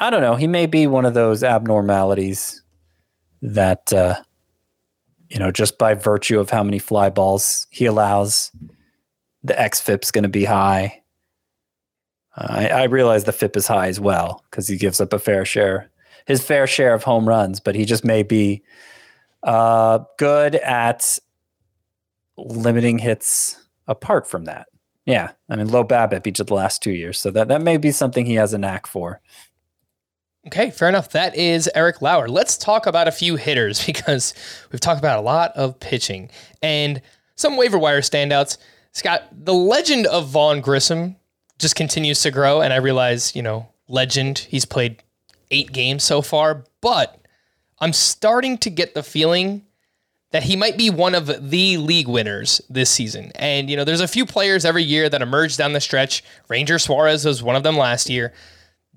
[0.00, 0.34] I don't know.
[0.34, 2.60] He may be one of those abnormalities
[3.42, 4.16] that uh,
[5.30, 8.50] you know, just by virtue of how many fly balls he allows,
[9.42, 11.02] the xFIP's going to be high.
[12.36, 15.18] Uh, I, I, realize the FIP is high as well because he gives up a
[15.18, 15.90] fair share,
[16.26, 18.62] his fair share of home runs, but he just may be
[19.42, 21.18] uh, good at
[22.36, 24.68] limiting hits apart from that.
[25.06, 27.78] Yeah, I mean, low BABIP each of the last two years, so that that may
[27.78, 29.20] be something he has a knack for.
[30.46, 31.10] Okay, fair enough.
[31.10, 32.26] That is Eric Lauer.
[32.26, 34.34] Let's talk about a few hitters because
[34.72, 36.30] we've talked about a lot of pitching
[36.62, 37.02] and
[37.36, 38.56] some waiver wire standouts.
[38.92, 41.16] Scott, the legend of Vaughn Grissom
[41.58, 42.62] just continues to grow.
[42.62, 45.02] And I realize, you know, legend, he's played
[45.50, 47.22] eight games so far, but
[47.78, 49.66] I'm starting to get the feeling
[50.32, 53.32] that he might be one of the league winners this season.
[53.34, 56.22] And, you know, there's a few players every year that emerge down the stretch.
[56.48, 58.32] Ranger Suarez was one of them last year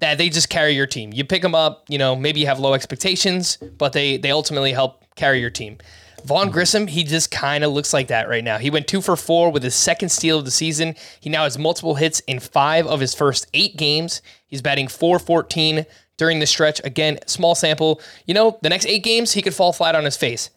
[0.03, 1.13] that they just carry your team.
[1.13, 4.73] You pick them up, you know, maybe you have low expectations, but they they ultimately
[4.73, 5.77] help carry your team.
[6.25, 6.53] Vaughn mm-hmm.
[6.53, 8.57] Grissom, he just kind of looks like that right now.
[8.57, 10.95] He went two for four with his second steal of the season.
[11.21, 14.21] He now has multiple hits in five of his first eight games.
[14.45, 15.85] He's batting 414
[16.17, 16.81] during the stretch.
[16.83, 18.01] Again, small sample.
[18.25, 20.49] You know, the next eight games, he could fall flat on his face.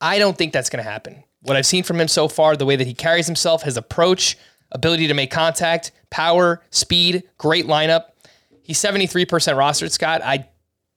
[0.00, 1.22] I don't think that's going to happen.
[1.42, 4.36] What I've seen from him so far, the way that he carries himself, his approach,
[4.72, 8.09] ability to make contact, power, speed, great lineup.
[8.70, 10.22] He's 73% rostered, Scott.
[10.22, 10.46] I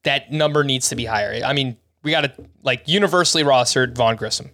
[0.04, 1.44] that number needs to be higher.
[1.44, 2.32] I mean, we got to
[2.62, 4.52] like universally rostered Vaughn Grissom.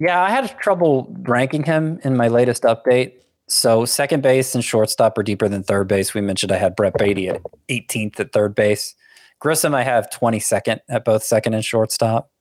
[0.00, 3.12] Yeah, I had trouble ranking him in my latest update.
[3.48, 6.12] So second base and shortstop are deeper than third base.
[6.12, 8.96] We mentioned I had Brett Baty at 18th at third base.
[9.38, 12.32] Grissom I have 22nd at both second and shortstop.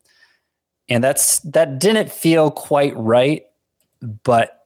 [0.90, 3.44] And that's that didn't feel quite right,
[4.02, 4.66] but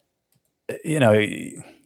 [0.86, 1.22] you know,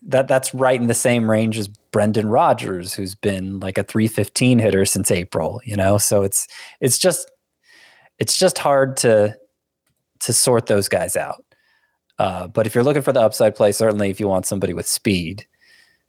[0.07, 4.59] that that's right in the same range as Brendan Rodgers, who's been like a 315
[4.59, 5.97] hitter since April, you know?
[5.97, 6.47] So it's
[6.81, 7.31] it's just
[8.19, 9.35] it's just hard to
[10.19, 11.43] to sort those guys out.
[12.19, 14.87] Uh, but if you're looking for the upside play, certainly if you want somebody with
[14.87, 15.45] speed,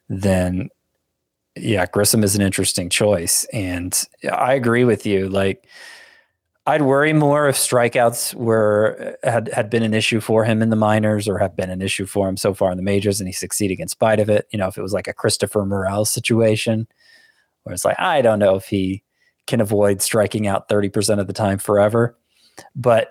[0.09, 0.69] then
[1.57, 3.45] yeah, Grissom is an interesting choice.
[3.53, 5.29] And I agree with you.
[5.29, 5.67] Like
[6.67, 10.77] I'd worry more if strikeouts were had had been an issue for him in the
[10.77, 13.39] minors or have been an issue for him so far in the majors, and he's
[13.39, 14.47] succeeding in spite of it.
[14.51, 16.89] You know, if it was like a Christopher Morel situation,
[17.63, 19.03] where it's like I don't know if he
[19.47, 22.19] can avoid striking out thirty percent of the time forever,
[22.75, 23.11] but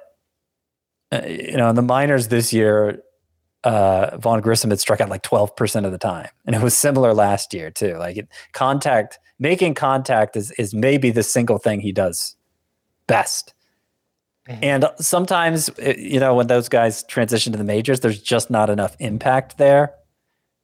[1.12, 3.04] uh, you know, in the minors this year,
[3.64, 6.76] uh, Vaughn Grissom had struck out like twelve percent of the time, and it was
[6.76, 7.98] similar last year too.
[7.98, 12.36] Like it, contact, making contact is is maybe the single thing he does
[13.08, 13.54] best.
[14.48, 14.64] Mm-hmm.
[14.64, 18.70] And sometimes, eh, you know, when those guys transition to the majors, there's just not
[18.70, 19.94] enough impact there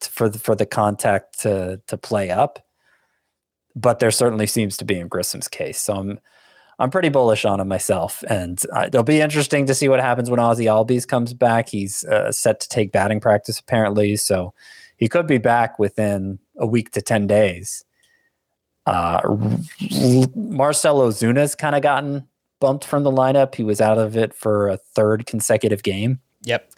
[0.01, 2.65] for the, for the contact to to play up.
[3.75, 5.79] But there certainly seems to be in Grissom's case.
[5.79, 6.19] So I'm
[6.79, 10.29] I'm pretty bullish on him myself, and uh, it'll be interesting to see what happens
[10.29, 11.69] when Ozzie Albies comes back.
[11.69, 14.53] He's uh, set to take batting practice apparently, so
[14.97, 17.85] he could be back within a week to ten days.
[18.85, 19.21] Uh,
[20.35, 22.25] Marcell Ozuna's kind of gotten
[22.59, 23.55] bumped from the lineup.
[23.55, 26.19] He was out of it for a third consecutive game.
[26.43, 26.73] Yep.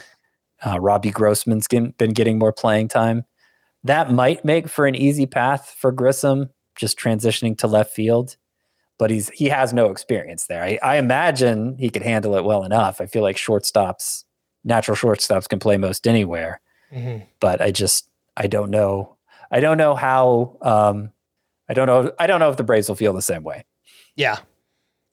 [0.65, 3.26] Uh, Robbie Grossman's been getting more playing time.
[3.84, 8.38] That might make for an easy path for Grissom, just transitioning to left field.
[9.00, 10.63] But he's he has no experience there.
[10.63, 13.02] I, I imagine he could handle it well enough.
[13.02, 14.26] I feel like shortstops,
[14.63, 16.62] natural shortstops, can play most anywhere.
[16.94, 17.24] Mm-hmm.
[17.39, 19.17] But I just I don't know.
[19.50, 20.58] I don't know how.
[20.62, 21.12] Um,
[21.67, 22.12] I don't know.
[22.20, 23.65] I don't know if the Braves will feel the same way.
[24.15, 24.38] Yeah,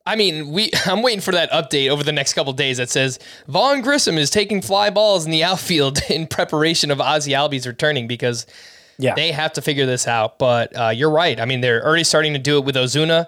[0.08, 3.18] I mean, we I'm waiting for that update over the next couple days that says
[3.46, 8.08] Vaughn Grissom is taking fly balls in the outfield in preparation of Ozzie Albies returning
[8.08, 8.46] because
[8.98, 9.14] yeah.
[9.14, 10.38] they have to figure this out.
[10.38, 11.38] But uh, you're right.
[11.38, 13.26] I mean, they're already starting to do it with Ozuna.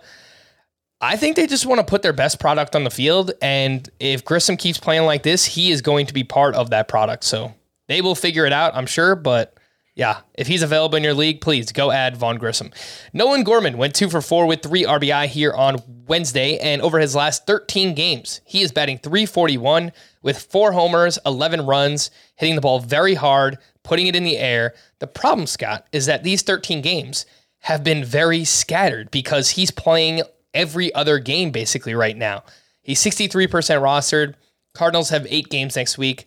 [1.03, 3.33] I think they just want to put their best product on the field.
[3.41, 6.89] And if Grissom keeps playing like this, he is going to be part of that
[6.89, 7.25] product.
[7.25, 7.55] So
[7.89, 9.17] they will figure it out, I'm sure.
[9.17, 9.55] But
[9.95, 12.71] yeah, if he's available in your league, please go add Vaughn Grissom.
[13.13, 15.77] Nolan Gorman went two for four with three RBI here on
[16.11, 16.59] Wednesday.
[16.59, 19.93] And over his last 13 games, he is batting 341
[20.23, 24.75] with four homers, 11 runs, hitting the ball very hard, putting it in the air.
[24.99, 27.25] The problem, Scott, is that these 13 games
[27.61, 32.43] have been very scattered because he's playing every other game basically right now.
[32.83, 34.35] He's 63% rostered.
[34.75, 36.27] Cardinals have eight games next week.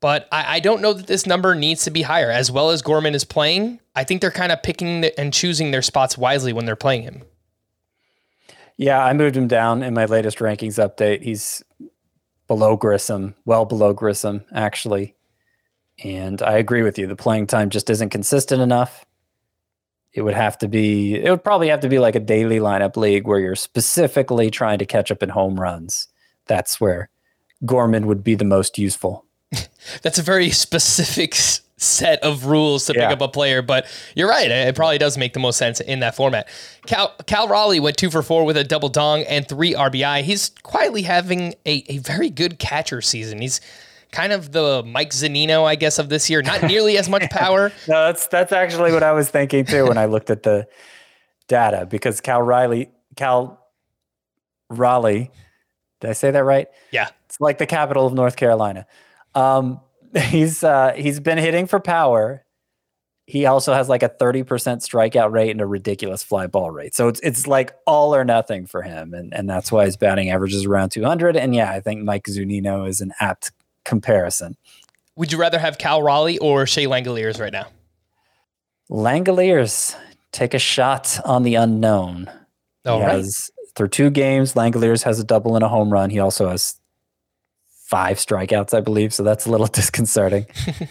[0.00, 2.30] But I, I, don't know that this number needs to be higher.
[2.30, 5.82] As well as Gorman is playing, I think they're kind of picking and choosing their
[5.82, 7.22] spots wisely when they're playing him.
[8.80, 11.22] Yeah, I moved him down in my latest rankings update.
[11.22, 11.62] He's
[12.48, 15.14] below Grissom, well below Grissom, actually.
[16.02, 17.06] And I agree with you.
[17.06, 19.04] The playing time just isn't consistent enough
[20.12, 22.96] it would have to be it would probably have to be like a daily lineup
[22.96, 26.08] league where you're specifically trying to catch up in home runs.
[26.46, 27.10] That's where
[27.64, 29.24] Gorman would be the most useful.
[30.02, 31.34] That's a very specific
[31.80, 34.50] set of rules to pick up a player, but you're right.
[34.50, 36.46] It probably does make the most sense in that format.
[36.86, 40.22] Cal, Cal Raleigh went two for four with a double dong and three RBI.
[40.22, 43.40] He's quietly having a, a very good catcher season.
[43.40, 43.62] He's
[44.12, 46.42] kind of the Mike Zunino, I guess, of this year.
[46.42, 47.72] Not nearly as much power.
[47.88, 50.68] no, that's that's actually what I was thinking too when I looked at the
[51.48, 53.58] data because Cal Riley, Cal
[54.68, 55.30] Raleigh,
[56.00, 56.68] did I say that right?
[56.90, 58.86] Yeah, it's like the capital of North Carolina.
[59.34, 59.80] Um,
[60.16, 62.44] he's uh, he's been hitting for power.
[63.26, 66.96] He also has like a 30% strikeout rate and a ridiculous fly ball rate.
[66.96, 69.14] So it's it's like all or nothing for him.
[69.14, 71.36] And and that's why his batting average is around 200.
[71.36, 73.52] And yeah, I think Mike Zunino is an apt
[73.84, 74.56] comparison.
[75.16, 77.66] Would you rather have Cal Raleigh or Shea Langeliers right now?
[78.90, 79.94] Langeliers
[80.32, 82.30] take a shot on the unknown.
[82.84, 83.12] Oh, he right.
[83.16, 86.10] Has, through two games, Langeliers has a double and a home run.
[86.10, 86.79] He also has
[87.90, 89.12] five strikeouts, I believe.
[89.12, 90.46] So that's a little disconcerting.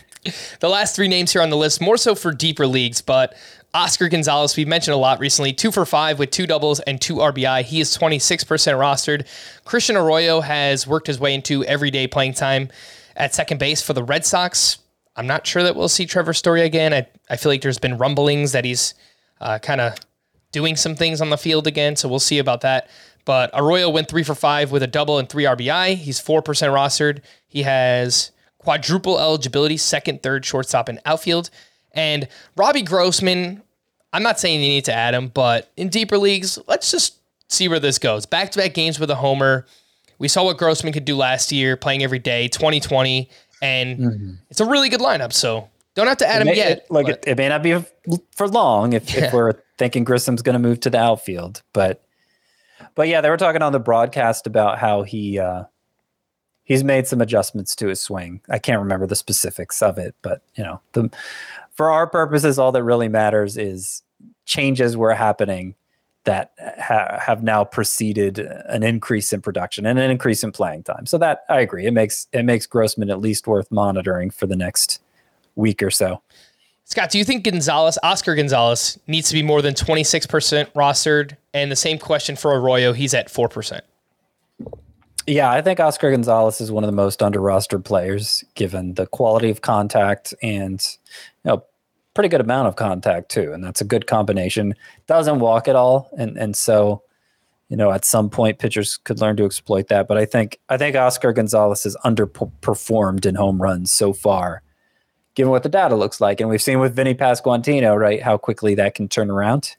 [0.59, 3.35] the last three names here on the list, more so for deeper leagues, but
[3.73, 7.15] Oscar Gonzalez, we've mentioned a lot recently, two for five with two doubles and two
[7.15, 7.63] RBI.
[7.63, 8.43] He is 26%
[8.77, 9.27] rostered.
[9.63, 12.69] Christian Arroyo has worked his way into everyday playing time
[13.15, 14.79] at second base for the Red Sox.
[15.15, 16.93] I'm not sure that we'll see Trevor Story again.
[16.93, 18.93] I, I feel like there's been rumblings that he's
[19.39, 19.95] uh, kind of
[20.51, 22.89] doing some things on the field again, so we'll see about that.
[23.25, 25.95] But Arroyo went three for five with a double and three RBI.
[25.95, 27.21] He's 4% rostered.
[27.47, 31.49] He has quadruple eligibility, second, third, shortstop, and outfield.
[31.91, 33.63] And Robbie Grossman,
[34.13, 37.15] I'm not saying you need to add him, but in deeper leagues, let's just
[37.49, 38.25] see where this goes.
[38.25, 39.65] Back to back games with a homer.
[40.19, 43.29] We saw what Grossman could do last year, playing every day, 2020,
[43.61, 44.33] and mm-hmm.
[44.49, 45.33] it's a really good lineup.
[45.33, 46.71] So don't have to add it him may, yet.
[46.79, 47.77] It, like it, it, may not be
[48.35, 49.25] for long if, yeah.
[49.25, 52.03] if we're thinking Grissom's going to move to the outfield, but
[52.95, 55.63] but yeah, they were talking on the broadcast about how he uh,
[56.63, 58.41] he's made some adjustments to his swing.
[58.49, 61.09] I can't remember the specifics of it, but you know the
[61.71, 64.03] for our purposes, all that really matters is
[64.45, 65.75] changes were happening
[66.25, 71.05] that ha- have now preceded an increase in production and an increase in playing time.
[71.05, 71.85] So that I agree.
[71.85, 75.01] It makes it makes Grossman at least worth monitoring for the next
[75.55, 76.21] week or so.
[76.89, 81.37] Scott, do you think Gonzalez, Oscar Gonzalez, needs to be more than 26% rostered?
[81.53, 83.81] And the same question for Arroyo, he's at 4%.
[85.27, 89.05] Yeah, I think Oscar Gonzalez is one of the most under rostered players given the
[89.05, 90.83] quality of contact and
[91.43, 91.63] you know
[92.15, 94.73] pretty good amount of contact too, and that's a good combination.
[95.05, 97.03] Doesn't walk at all, and and so
[97.67, 100.07] you know at some point pitchers could learn to exploit that.
[100.07, 104.63] But I think I think Oscar Gonzalez has underperformed in home runs so far,
[105.39, 108.75] given what the data looks like, and we've seen with Vinny Pasquantino, right, how quickly
[108.75, 109.77] that can turn around.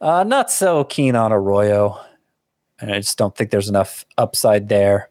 [0.00, 2.00] Uh, not so keen on Arroyo,
[2.80, 5.10] and I just don't think there's enough upside there.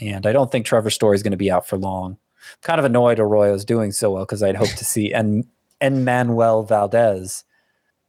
[0.00, 2.16] And I don't think Trevor Story is going to be out for long
[2.62, 5.46] kind of annoyed Arroyo's doing so well because I'd hoped to see and
[5.80, 7.44] Enmanuel Valdez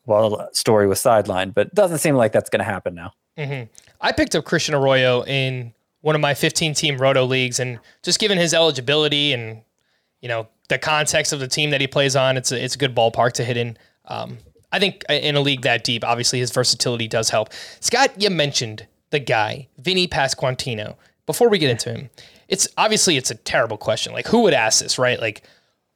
[0.03, 3.13] while Story was sidelined, but it doesn't seem like that's going to happen now.
[3.37, 3.69] Mm-hmm.
[4.01, 8.19] I picked up Christian Arroyo in one of my 15 team roto leagues, and just
[8.19, 9.61] given his eligibility and
[10.21, 12.77] you know the context of the team that he plays on, it's a, it's a
[12.77, 13.77] good ballpark to hit in.
[14.05, 14.37] Um,
[14.71, 17.49] I think in a league that deep, obviously his versatility does help.
[17.79, 20.95] Scott, you mentioned the guy, Vinny Pasquantino.
[21.25, 22.09] Before we get into him,
[22.47, 24.13] it's obviously it's a terrible question.
[24.13, 25.19] Like who would ask this, right?
[25.19, 25.43] Like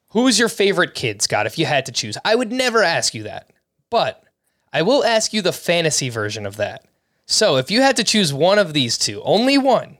[0.09, 2.17] who's your favorite kid, Scott, if you had to choose?
[2.23, 3.49] I would never ask you that.
[3.89, 4.23] But
[4.71, 6.85] I will ask you the fantasy version of that.
[7.25, 9.97] So if you had to choose one of these two, only one,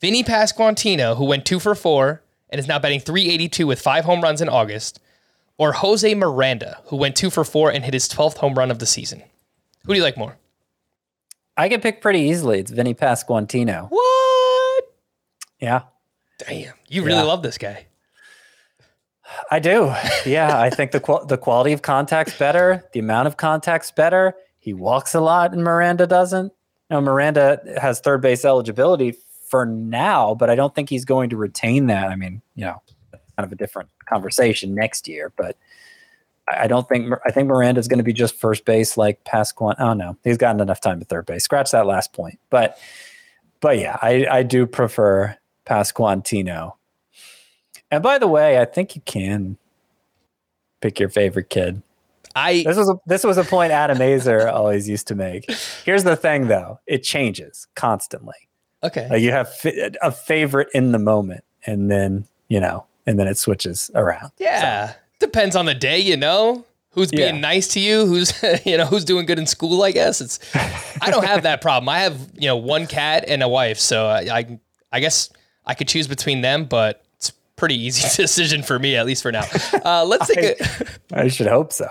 [0.00, 2.22] Vinny Pasquantino, who went two for four
[2.54, 5.00] and is now batting 382 with five home runs in August,
[5.58, 8.78] or Jose Miranda, who went two for four and hit his 12th home run of
[8.78, 9.24] the season.
[9.84, 10.36] Who do you like more?
[11.56, 12.60] I can pick pretty easily.
[12.60, 13.88] It's Vinny Pasquantino.
[13.90, 14.84] What?
[15.60, 15.82] Yeah,
[16.38, 17.22] Damn, you really Yeah.
[17.24, 17.86] love this guy.
[19.50, 19.92] I do.
[20.24, 22.88] Yeah, I think the qual- the quality of contact's better.
[22.92, 24.34] The amount of contact's better.
[24.60, 26.52] He walks a lot, and Miranda doesn't.
[26.90, 29.16] Now Miranda has third base eligibility
[29.48, 32.08] for now, but I don't think he's going to retain that.
[32.08, 32.82] I mean, you know,
[33.12, 35.56] kind of a different conversation next year, but
[36.48, 39.78] I don't think I think Miranda's going to be just first base like Pasquant.
[39.80, 41.44] Oh no, he's gotten enough time at third base.
[41.44, 42.78] Scratch that last point, but
[43.60, 45.36] but yeah, I I do prefer
[45.66, 46.74] Pasquantino.
[47.90, 49.56] And by the way, I think you can
[50.80, 51.82] pick your favorite kid.
[52.34, 55.50] I This was a, this was a point Adam Aizer always used to make.
[55.84, 58.48] Here's the thing, though: it changes constantly.
[58.84, 59.08] Okay.
[59.10, 63.26] Like you have fi- a favorite in the moment, and then you know, and then
[63.26, 64.32] it switches around.
[64.38, 64.94] Yeah.
[65.20, 66.64] Depends on the day, you know.
[66.90, 67.40] Who's being Yeah.
[67.40, 68.06] nice to you?
[68.06, 68.32] Who's
[68.64, 69.82] you know who's doing good in school?
[69.82, 70.38] I guess it's.
[71.02, 71.88] I don't have that problem.
[71.88, 74.58] I have you know one cat and a wife, so I I,
[74.92, 75.28] I guess
[75.66, 79.32] I could choose between them, but it's pretty easy decision for me at least for
[79.32, 79.44] now.
[79.84, 81.88] Uh, let's take a I should hope so.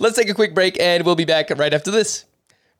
[0.00, 2.24] let's take a quick break, and we'll be back right after this.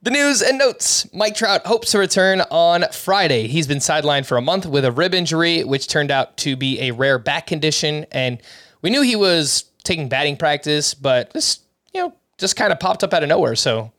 [0.01, 1.13] The news and notes.
[1.13, 3.49] Mike Trout hopes to return on Friday.
[3.49, 6.81] He's been sidelined for a month with a rib injury, which turned out to be
[6.83, 8.07] a rare back condition.
[8.13, 8.41] And
[8.81, 11.59] we knew he was taking batting practice, but this,
[11.93, 13.57] you know, just kind of popped up out of nowhere.
[13.57, 13.91] So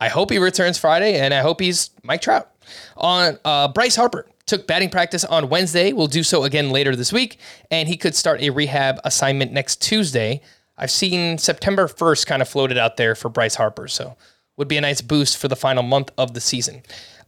[0.00, 2.48] I hope he returns Friday, and I hope he's Mike Trout.
[2.96, 5.92] On uh, Bryce Harper took batting practice on Wednesday.
[5.92, 7.38] Will do so again later this week,
[7.72, 10.42] and he could start a rehab assignment next Tuesday.
[10.78, 14.16] I've seen September 1st kind of floated out there for Bryce Harper, so
[14.60, 16.82] would be a nice boost for the final month of the season.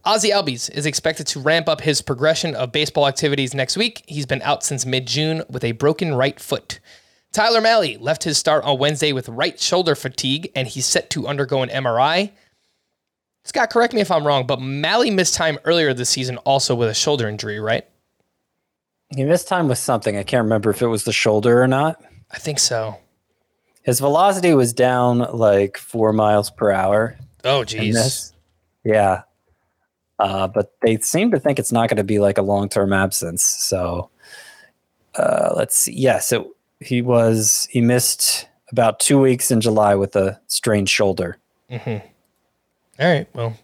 [0.05, 4.03] Ozzie Albies is expected to ramp up his progression of baseball activities next week.
[4.05, 6.79] He's been out since mid June with a broken right foot.
[7.31, 11.25] Tyler Mahle left his start on Wednesday with right shoulder fatigue, and he's set to
[11.25, 12.31] undergo an MRI.
[13.45, 16.87] Scott, correct me if I'm wrong, but Mahle missed time earlier this season also with
[16.87, 17.83] a shoulder injury, right?
[19.09, 20.15] He missed time with something.
[20.17, 21.99] I can't remember if it was the shoulder or not.
[22.29, 22.97] I think so.
[23.83, 27.17] His velocity was down like four miles per hour.
[27.43, 28.33] Oh, in geez.
[28.83, 29.23] Yeah.
[30.19, 32.93] Uh, but they seem to think it's not going to be like a long term
[32.93, 33.43] absence.
[33.43, 34.09] So
[35.15, 35.93] uh, let's see.
[35.93, 36.45] Yes, it,
[36.79, 41.37] he was, he missed about two weeks in July with a strained shoulder.
[41.69, 42.07] Mm-hmm.
[42.99, 43.27] All right.
[43.33, 43.57] Well,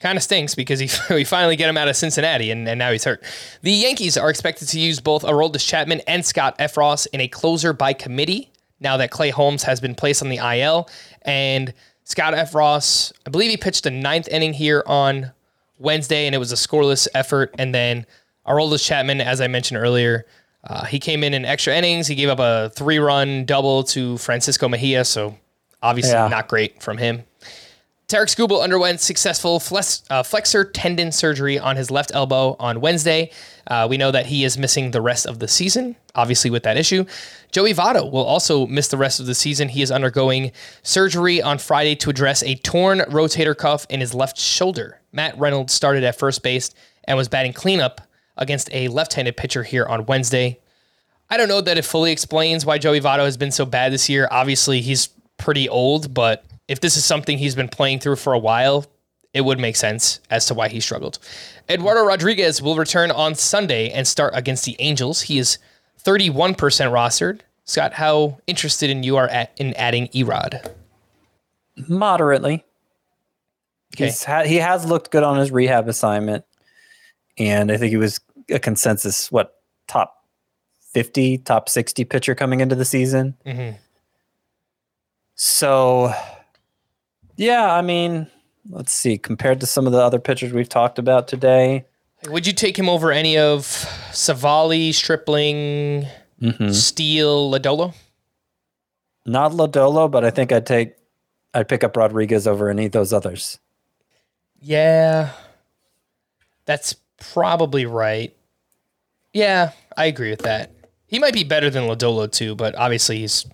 [0.00, 2.92] kind of stinks because he we finally get him out of Cincinnati and, and now
[2.92, 3.22] he's hurt.
[3.62, 7.72] The Yankees are expected to use both Aroldis Chapman and Scott Effross in a closer
[7.72, 8.50] by committee
[8.80, 10.88] now that Clay Holmes has been placed on the IL.
[11.22, 11.72] And
[12.04, 15.32] Scott Effross, I believe he pitched the ninth inning here on
[15.78, 17.54] Wednesday and it was a scoreless effort.
[17.58, 18.06] And then
[18.46, 20.26] Aroldis Chapman, as I mentioned earlier,
[20.64, 22.06] uh, he came in in extra innings.
[22.06, 25.04] He gave up a three run double to Francisco Mejia.
[25.04, 25.36] So
[25.82, 26.28] obviously Yeah.
[26.28, 27.24] not great from him.
[28.06, 33.30] Tarek Skubal underwent successful flex, uh, flexor tendon surgery on his left elbow on Wednesday.
[33.66, 36.76] Uh, we know that he is missing the rest of the season, obviously, with that
[36.76, 37.06] issue.
[37.50, 39.70] Joey Votto will also miss the rest of the season.
[39.70, 40.52] He is undergoing
[40.82, 45.00] surgery on Friday to address a torn rotator cuff in his left shoulder.
[45.12, 46.70] Matt Reynolds started at first base
[47.04, 48.02] and was batting cleanup
[48.36, 50.60] against a left handed pitcher here on Wednesday.
[51.30, 54.10] I don't know that it fully explains why Joey Votto has been so bad this
[54.10, 54.28] year.
[54.30, 58.38] Obviously, he's pretty old, but if this is something he's been playing through for a
[58.38, 58.86] while,
[59.32, 61.18] it would make sense as to why he struggled.
[61.68, 65.22] Eduardo Rodriguez will return on Sunday and start against the Angels.
[65.22, 65.58] He is
[66.04, 67.40] 31% rostered.
[67.64, 70.70] Scott, how interested in you are at, in adding Erod?
[71.88, 72.64] Moderately.
[73.94, 74.06] Okay.
[74.06, 76.44] He's ha- he has looked good on his rehab assignment.
[77.38, 79.54] And I think he was a consensus, what,
[79.88, 80.24] top
[80.92, 83.34] 50, top 60 pitcher coming into the season.
[83.44, 83.76] Mhm.
[85.34, 86.12] So,
[87.36, 88.26] yeah, I mean,
[88.70, 89.18] let's see.
[89.18, 91.84] Compared to some of the other pitchers we've talked about today,
[92.28, 93.64] Would you take him over any of
[94.12, 96.06] Civale, Stripling,
[96.40, 96.70] mm-hmm.
[96.70, 97.94] Steele, Lodolo?
[99.26, 100.96] not Lodolo, but I think I'd take,
[101.54, 103.58] I'd pick up Rodriguez over any of those others.
[104.60, 105.30] Yeah,
[106.66, 108.34] that's probably right.
[109.32, 110.72] Yeah, I agree with that.
[111.06, 113.46] He might be better than Lodolo too, but obviously he's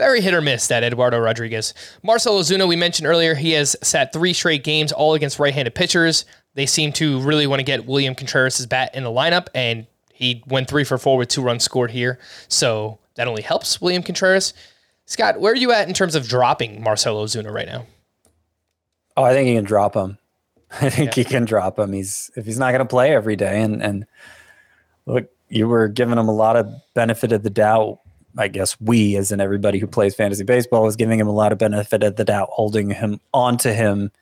[0.00, 0.66] very hit or miss.
[0.68, 5.12] That Eduardo Rodriguez, Marcelo Ozuna, we mentioned earlier, he has sat three straight games, all
[5.12, 6.24] against right-handed pitchers.
[6.54, 10.42] They seem to really want to get William Contreras' bat in the lineup, and he
[10.46, 14.54] went three for four with two runs scored here, so that only helps William Contreras.
[15.04, 17.84] Scott, where are you at in terms of dropping Marcelo Ozuna right now?
[19.18, 20.16] Oh, I think he can drop him.
[20.80, 21.92] I think he can drop him.
[21.92, 24.06] He's if he's not going to play every day, and and
[25.04, 27.98] look, you were giving him a lot of benefit of the doubt.
[28.36, 31.52] I guess we, as in everybody who plays fantasy baseball, is giving him a lot
[31.52, 34.12] of benefit of the doubt, holding him onto him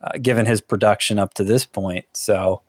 [0.00, 2.04] uh, given his production up to this point.
[2.12, 2.62] So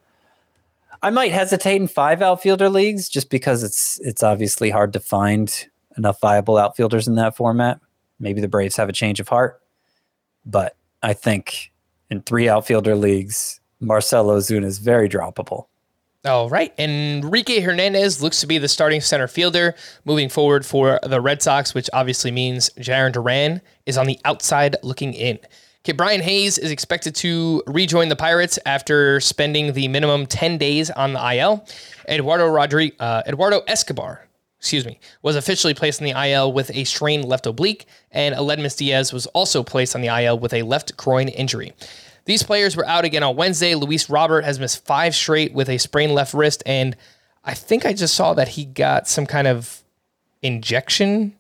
[1.01, 5.68] I might hesitate in five outfielder leagues just because it's it's obviously hard to find
[5.97, 7.80] enough viable outfielders in that format.
[8.20, 9.62] Maybe the Braves have a change of heart,
[10.45, 11.72] but I think
[12.10, 15.66] in three outfielder leagues, Marcelo Ozuna is very droppable.
[16.26, 16.74] All right.
[16.78, 21.74] Enrique Hernandez looks to be the starting center fielder moving forward for the Red Sox,
[21.74, 25.39] which obviously means Jarren Duran is on the outside looking in.
[25.84, 31.13] Ke'Bryan Hayes is expected to rejoin the Pirates after spending the minimum 10 days on
[31.13, 31.65] the IL.
[32.09, 34.28] Eduardo Rodriguez, uh, Eduardo Escobar,
[34.59, 38.76] excuse me, was officially placed on the IL with a strained left oblique, and Aledmys
[38.76, 41.74] Diaz was also placed on the IL with a left groin injury.
[42.28, 43.73] These players were out again on Wednesday.
[43.73, 46.95] Luis Robert has missed five straight with a sprained left wrist, and
[47.45, 49.82] I think I just saw that he got some kind of
[50.41, 51.38] injection.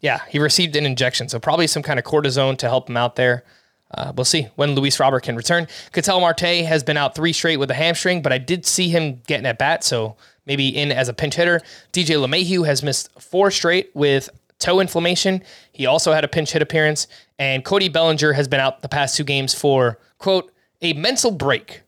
[0.00, 3.16] Yeah, he received an injection, so probably some kind of cortisone to help him out
[3.16, 3.44] there.
[3.92, 5.68] Uh, we'll see when Luis Robert can return.
[5.92, 9.20] Ketel Marte has been out three straight with a hamstring, but I did see him
[9.26, 11.60] getting at bat, so maybe in as a pinch hitter.
[11.92, 14.30] DJ LeMahieu has missed four straight with
[14.60, 15.42] toe inflammation.
[15.72, 17.08] He also had a pinch hit appearance.
[17.38, 20.52] And Cody Bellinger has been out the past two games for, quote,
[20.82, 21.82] a mental break.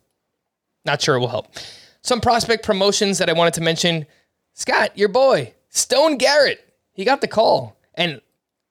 [0.85, 1.55] Not sure it will help.
[2.03, 4.07] Some prospect promotions that I wanted to mention.
[4.55, 7.77] Scott, your boy, Stone Garrett, he got the call.
[7.95, 8.21] And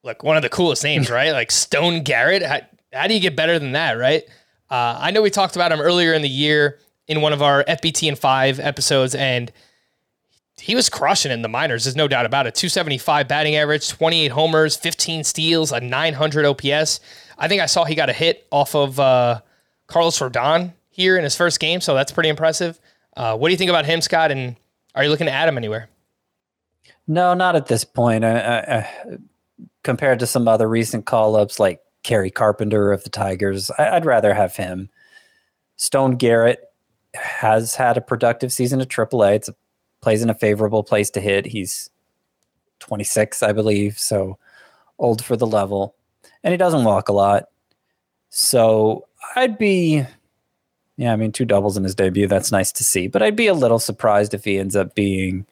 [0.04, 1.32] look, one of the coolest names, right?
[1.32, 2.44] Like Stone Garrett.
[2.44, 2.60] How,
[2.92, 4.24] how do you get better than that, right?
[4.70, 7.64] Uh, I know we talked about him earlier in the year in one of our
[7.66, 9.52] FBT and five episodes, and
[10.62, 11.86] he was crushing in the minors.
[11.86, 12.56] There's no doubt about it.
[12.56, 17.00] 275 batting average, 28 homers, 15 steals, a 900 OPS.
[17.38, 19.42] I think I saw he got a hit off of uh,
[19.88, 22.80] Carlos Rodon here in his first game, so that's pretty impressive.
[23.18, 24.32] Uh, what do you think about him, Scott?
[24.32, 24.56] And
[24.94, 25.90] are you looking to add him anywhere?
[27.08, 28.24] No, not at this point.
[28.24, 28.90] I, I, I,
[29.84, 34.34] compared to some other recent call ups like Kerry Carpenter of the Tigers, I'd rather
[34.34, 34.90] have him.
[35.78, 36.60] Stone Garrett
[37.16, 39.36] has had a productive season at AAA.
[39.36, 39.56] It's a
[40.02, 41.46] plays in a favorable place to hit.
[41.46, 41.90] He's
[42.80, 44.38] 26, I believe, so
[45.00, 45.96] old for the level.
[46.44, 47.46] And he doesn't walk a lot.
[48.30, 50.04] So I'd be,
[50.98, 52.28] yeah, I mean, two doubles in his debut.
[52.28, 53.08] That's nice to see.
[53.08, 55.46] But I'd be a little surprised if he ends up being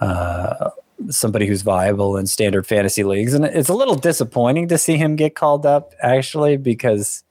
[0.00, 0.70] uh,
[1.08, 3.34] somebody who's viable in standard fantasy leagues.
[3.34, 7.22] And it's a little disappointing to see him get called up, actually, because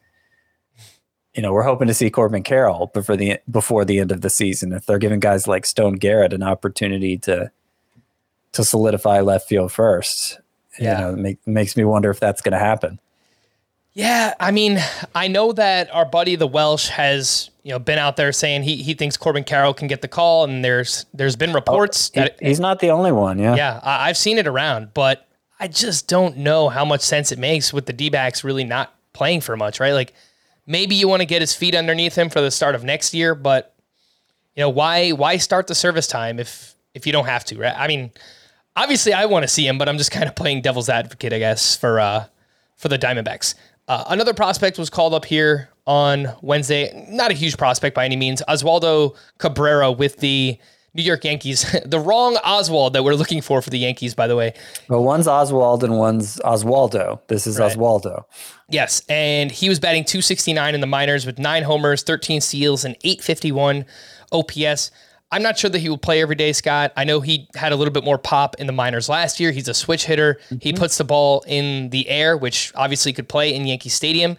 [1.35, 4.29] you know, we're hoping to see Corbin Carroll before the before the end of the
[4.29, 4.71] season.
[4.71, 7.51] If they're giving guys like Stone Garrett an opportunity to
[8.53, 10.39] to solidify left field first,
[10.79, 12.99] yeah, you know, make, makes me wonder if that's going to happen.
[13.91, 14.79] Yeah, I mean,
[15.13, 18.77] I know that our buddy the Welsh has you know been out there saying he
[18.77, 22.21] he thinks Corbin Carroll can get the call, and there's there's been oh, reports oh,
[22.21, 23.39] that he's not the only one.
[23.39, 25.27] Yeah, yeah, I, I've seen it around, but
[25.59, 28.93] I just don't know how much sense it makes with the D backs really not
[29.11, 29.93] playing for much, right?
[29.93, 30.13] Like
[30.67, 33.35] Maybe you want to get his feet underneath him for the start of next year,
[33.35, 33.75] but
[34.55, 37.75] you know why why start the service time if if you don't have to, right?
[37.75, 38.11] I mean,
[38.75, 41.39] obviously I want to see him, but I'm just kind of playing devil's advocate, I
[41.39, 42.25] guess, for uh
[42.77, 43.55] for the Diamondbacks.
[43.87, 47.07] Uh, another prospect was called up here on Wednesday.
[47.09, 48.41] Not a huge prospect by any means.
[48.49, 50.57] Oswaldo Cabrera with the
[50.95, 51.65] New York Yankees.
[51.85, 54.53] the wrong Oswald that we're looking for for the Yankees, by the way.
[54.89, 57.19] Well, one's Oswald and one's Oswaldo.
[57.27, 57.71] This is right.
[57.71, 58.23] Oswaldo.
[58.69, 62.95] Yes, and he was batting 269 in the minors with nine homers, 13 steals, and
[63.03, 63.85] 851
[64.31, 64.91] OPS.
[65.31, 66.93] I'm not sure that he will play every day, Scott.
[66.95, 69.51] I know he had a little bit more pop in the minors last year.
[69.51, 70.35] He's a switch hitter.
[70.45, 70.57] Mm-hmm.
[70.61, 74.37] He puts the ball in the air, which obviously could play in Yankee Stadium.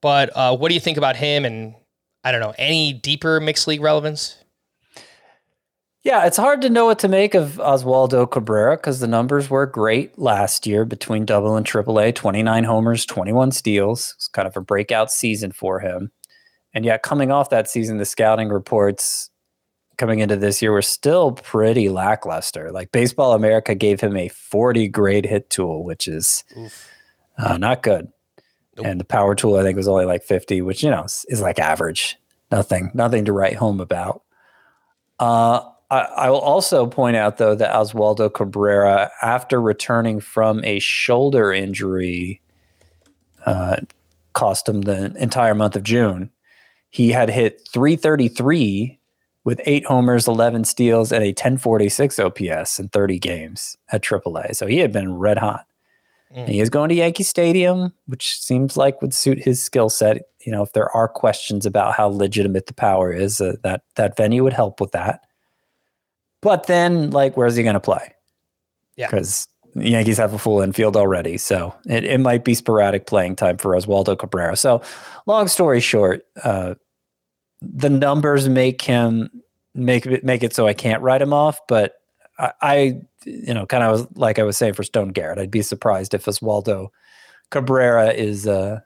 [0.00, 1.44] But uh, what do you think about him?
[1.44, 1.74] And
[2.22, 4.36] I don't know, any deeper mixed league relevance?
[6.06, 9.66] Yeah, it's hard to know what to make of Oswaldo Cabrera because the numbers were
[9.66, 14.14] great last year between double and triple A 29 homers, 21 steals.
[14.14, 16.12] It's kind of a breakout season for him.
[16.72, 19.30] And yet, coming off that season, the scouting reports
[19.96, 22.70] coming into this year were still pretty lackluster.
[22.70, 26.44] Like Baseball America gave him a 40 grade hit tool, which is
[27.36, 28.06] uh, not good.
[28.76, 28.86] Nope.
[28.86, 31.40] And the power tool, I think, was only like 50, which, you know, is, is
[31.40, 32.16] like average.
[32.52, 34.22] Nothing, nothing to write home about.
[35.18, 40.78] Uh, I, I, will also point out, though, that Oswaldo Cabrera, after returning from a
[40.80, 42.40] shoulder injury,
[43.44, 43.76] uh,
[44.32, 46.30] cost him the entire month of June.
[46.90, 48.98] He had hit 333
[49.44, 54.56] with eight homers, 11 steals, and a 1046 OPS in 30 games at AAA.
[54.56, 55.66] So he had been red hot.
[56.34, 56.48] Mm.
[56.48, 60.22] he is going to Yankee Stadium, which seems like would suit his skill set.
[60.44, 64.16] You know, if there are questions about how legitimate the power is, uh, that that
[64.16, 65.20] venue would help with that.
[66.42, 68.14] But then, like, where's he going to play?
[68.96, 69.08] Yeah.
[69.08, 73.36] Because the Yankees have a full infield already, so it, it might be sporadic playing
[73.36, 74.56] time for Oswaldo Cabrera.
[74.56, 74.82] So,
[75.26, 76.74] long story short, uh,
[77.60, 79.30] the numbers make him
[79.74, 81.58] make it make it so I can't write him off.
[81.68, 81.94] But
[82.38, 85.50] I, I you know, kind of was like I was saying for Stone Garrett, I'd
[85.50, 86.88] be surprised if Oswaldo
[87.50, 88.80] Cabrera is, uh,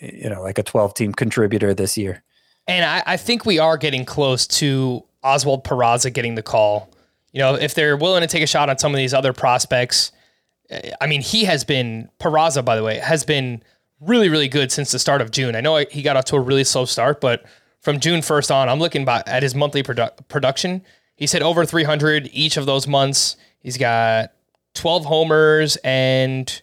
[0.00, 2.22] you know, like a 12 team contributor this year.
[2.66, 6.90] And I, I think we are getting close to Oswald Peraza getting the call.
[7.32, 10.12] You know, if they're willing to take a shot on some of these other prospects,
[10.70, 13.62] eh, I mean, he has been Peraza, by the way, has been
[14.00, 15.56] really, really good since the start of June.
[15.56, 17.44] I know he got off to a really slow start, but
[17.80, 20.82] from June 1st on, I'm looking at his monthly produ- production.
[21.16, 23.36] He's hit over 300 each of those months.
[23.60, 24.32] He's got
[24.74, 26.62] 12 homers and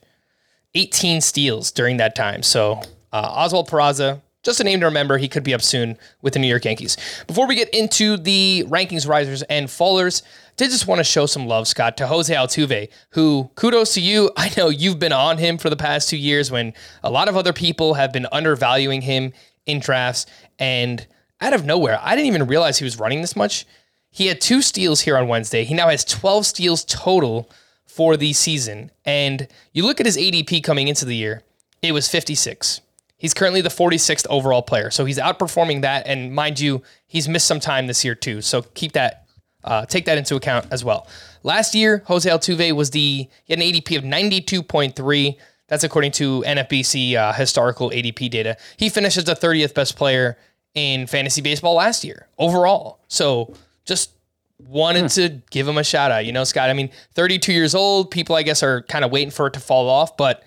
[0.76, 2.44] 18 steals during that time.
[2.44, 2.82] So
[3.12, 5.18] uh, Oswald Peraza, just a name to remember.
[5.18, 6.98] He could be up soon with the New York Yankees.
[7.28, 10.24] Before we get into the rankings risers and fallers,
[10.58, 14.32] did just want to show some love, Scott, to Jose Altuve, who kudos to you.
[14.38, 16.74] I know you've been on him for the past two years when
[17.04, 19.34] a lot of other people have been undervaluing him
[19.66, 20.26] in drafts.
[20.58, 21.06] And
[21.40, 23.66] out of nowhere, I didn't even realize he was running this much.
[24.10, 25.64] He had two steals here on Wednesday.
[25.64, 27.50] He now has 12 steals total
[27.86, 28.92] for the season.
[29.06, 31.44] And you look at his ADP coming into the year,
[31.82, 32.82] it was 56.
[33.22, 34.90] He's currently the 46th overall player.
[34.90, 36.08] So he's outperforming that.
[36.08, 38.42] And mind you, he's missed some time this year too.
[38.42, 39.28] So keep that,
[39.64, 41.06] uh, take that into account as well.
[41.44, 45.38] Last year, Jose Altuve was the, he had an ADP of 92.3.
[45.68, 48.58] That's according to NFBC uh, historical ADP data.
[48.78, 50.40] He finishes the 30th best player
[50.74, 53.02] in fantasy baseball last year overall.
[53.08, 53.54] So
[53.86, 54.10] just
[54.58, 56.26] wanted to give him a shout out.
[56.26, 59.30] You know, Scott, I mean, 32 years old, people, I guess, are kind of waiting
[59.30, 60.44] for it to fall off, but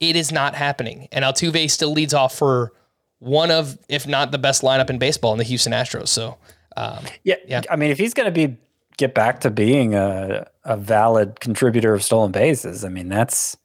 [0.00, 1.08] it is not happening.
[1.12, 2.72] And Altuve still leads off for
[3.18, 6.08] one of, if not the best lineup in baseball in the Houston Astros.
[6.08, 6.36] So,
[6.76, 7.62] um, yeah, yeah.
[7.70, 8.56] I mean, if he's going to be,
[8.98, 13.56] get back to being a, a valid contributor of stolen bases, I mean, that's,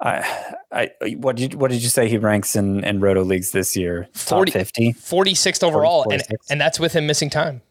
[0.00, 3.52] I, I, what did you, what did you say he ranks in, in roto leagues
[3.52, 4.08] this year?
[4.12, 6.04] 40, Top 50, 46th overall.
[6.04, 7.62] 40, and, and that's with him missing time.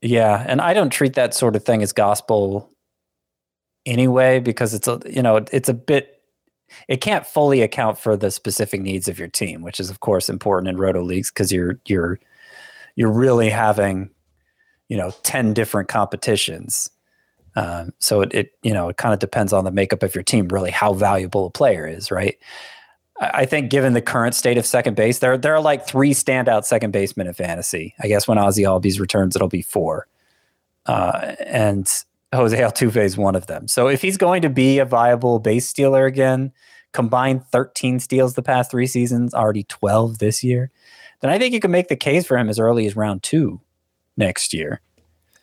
[0.00, 2.72] Yeah, and I don't treat that sort of thing as gospel
[3.86, 6.11] anyway because it's a you know it's a bit
[6.88, 10.28] it can't fully account for the specific needs of your team, which is of course
[10.28, 12.18] important in roto leagues because you're you're
[12.96, 14.10] you're really having
[14.88, 16.90] you know 10 different competitions.
[17.54, 20.24] Um, so it, it you know it kind of depends on the makeup of your
[20.24, 22.36] team, really how valuable a player is, right?
[23.20, 26.64] I think given the current state of second base, there there are like three standout
[26.64, 27.94] second basemen in fantasy.
[28.02, 30.08] I guess when Ozzie Albies returns, it'll be four,
[30.86, 31.88] uh, and
[32.34, 33.68] Jose Altuve is one of them.
[33.68, 36.52] So if he's going to be a viable base stealer again,
[36.92, 40.70] combined 13 steals the past three seasons, already 12 this year,
[41.20, 43.60] then I think you can make the case for him as early as round two
[44.16, 44.80] next year.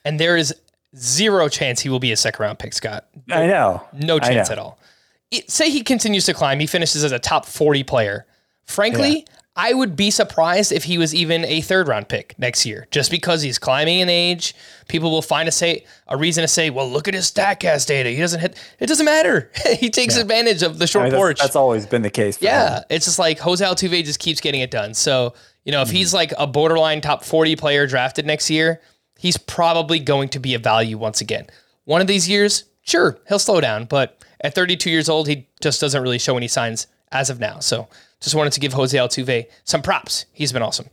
[0.04, 0.54] And there is
[0.96, 3.08] zero chance he will be a second round pick, Scott.
[3.30, 3.84] I know.
[3.94, 4.80] No chance at all
[5.32, 8.26] it, say he continues to climb, he finishes as a top 40 player.
[8.66, 9.36] Frankly, yeah.
[9.56, 13.12] I would be surprised if he was even a third round pick next year, just
[13.12, 14.56] because he's climbing in age.
[14.88, 18.10] People will find a say a reason to say, "Well, look at his Statcast data.
[18.10, 19.52] He doesn't hit." It doesn't matter.
[19.80, 20.22] he takes yeah.
[20.22, 21.40] advantage of the short I mean, porch.
[21.40, 22.42] That's, always been the case.
[22.42, 22.84] yeah, him.
[22.90, 24.94] it's just like Jose Altuve just keeps getting it done.
[24.94, 25.34] So
[25.66, 25.98] you know, if mm-hmm.
[25.98, 28.82] he's like a borderline top forty player drafted next year,
[29.18, 31.48] he's probably going to be a value once again.
[31.84, 35.82] One of these years, sure, he'll slow down, but at 32 years old, he just
[35.82, 37.60] doesn't really show any signs as of now.
[37.60, 37.88] So
[38.22, 40.26] just wanted to give Jose Altuve some props.
[40.34, 40.88] He's been awesome.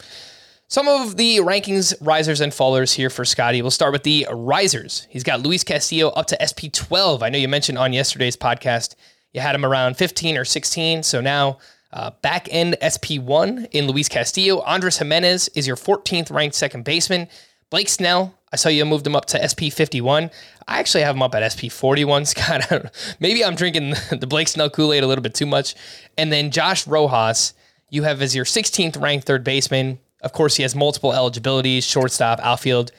[0.68, 3.62] Some of the rankings, risers, and fallers here for Scotty.
[3.62, 5.06] We'll start with the risers.
[5.10, 7.22] He's got Luis Castillo up to SP 12.
[7.22, 8.96] I know you mentioned on yesterday's podcast
[9.36, 11.02] you had him around 15 or 16.
[11.02, 11.58] So now
[11.92, 14.60] uh, back end SP 1 in Luis Castillo.
[14.62, 17.28] Andres Gimenez is your 14th ranked second baseman.
[17.68, 20.30] Blake Snell, I saw you moved him up to SP 51.
[20.68, 22.92] I actually have him up at SP 41, Scott.
[23.18, 25.74] Maybe I'm drinking the Blake Snell Kool Aid a little bit too much.
[26.16, 27.54] And then Josh Rojas,
[27.90, 29.98] you have as your 16th ranked third baseman.
[30.22, 32.92] Of course, he has multiple eligibilities shortstop, outfield.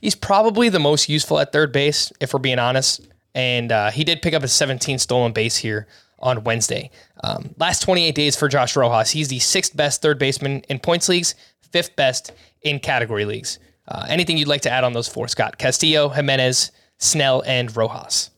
[0.00, 3.00] He's probably the most useful at third base, if we're being honest.
[3.34, 5.86] And uh, he did pick up a 17 stolen base here
[6.18, 6.90] on Wednesday.
[7.24, 11.08] Um, last 28 days for Josh Rojas, he's the sixth best third baseman in points
[11.08, 11.34] leagues,
[11.72, 13.58] fifth best in category leagues.
[13.90, 15.58] Uh, anything you'd like to add on those four, Scott?
[15.58, 18.30] Castillo, Gimenez, Snell, and Rojas.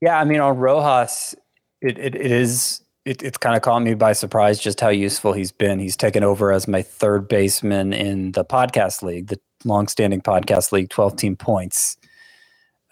[0.00, 1.34] Yeah, I mean, on Rojas,
[1.80, 5.32] it, it, it is it, it's kind of caught me by surprise just how useful
[5.32, 5.78] he's been.
[5.78, 10.90] He's taken over as my third baseman in the podcast league, the longstanding podcast league,
[10.90, 11.96] 12 team points.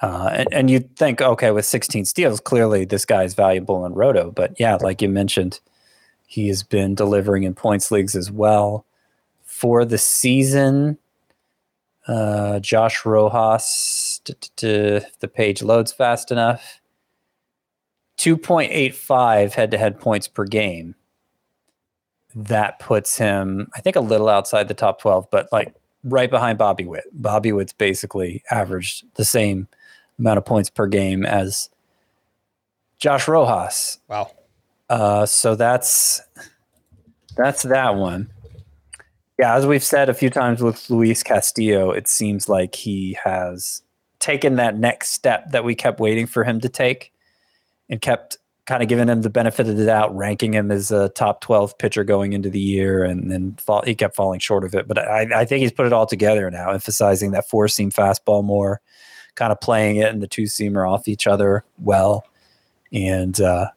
[0.00, 3.92] Uh, and, and you'd think, okay, with 16 steals, clearly this guy is valuable in
[3.92, 4.30] roto.
[4.30, 5.60] But yeah, like you mentioned,
[6.26, 8.86] he has been delivering in points leagues as well.
[9.58, 10.98] For the season,
[12.08, 16.80] Uh, Josh Rojas, t- t- if the page loads fast enough.
[18.16, 20.94] 2.85 head to head points per game.
[22.36, 26.58] That puts him, I think, a little outside the top 12, but like right behind
[26.58, 27.06] Bobby Witt.
[27.12, 29.66] Bobby Witt's basically averaged the same
[30.18, 31.70] amount of points per game as
[32.98, 33.98] Josh Rojas.
[34.08, 34.30] Wow.
[34.88, 36.20] Uh, so that's
[37.36, 38.30] that's that one.
[39.38, 43.82] Yeah, as we've said a few times with Luis Castillo, it seems like he has
[44.18, 47.12] taken that next step that we kept waiting for him to take,
[47.90, 51.10] and kept kind of giving him the benefit of the doubt, ranking him as a
[51.10, 54.88] top twelve pitcher going into the year, and then he kept falling short of it.
[54.88, 58.42] But I, I think he's put it all together now, emphasizing that four seam fastball
[58.42, 58.80] more,
[59.34, 62.24] kind of playing it and the two seamer off each other well,
[62.90, 63.38] and.
[63.40, 63.68] uh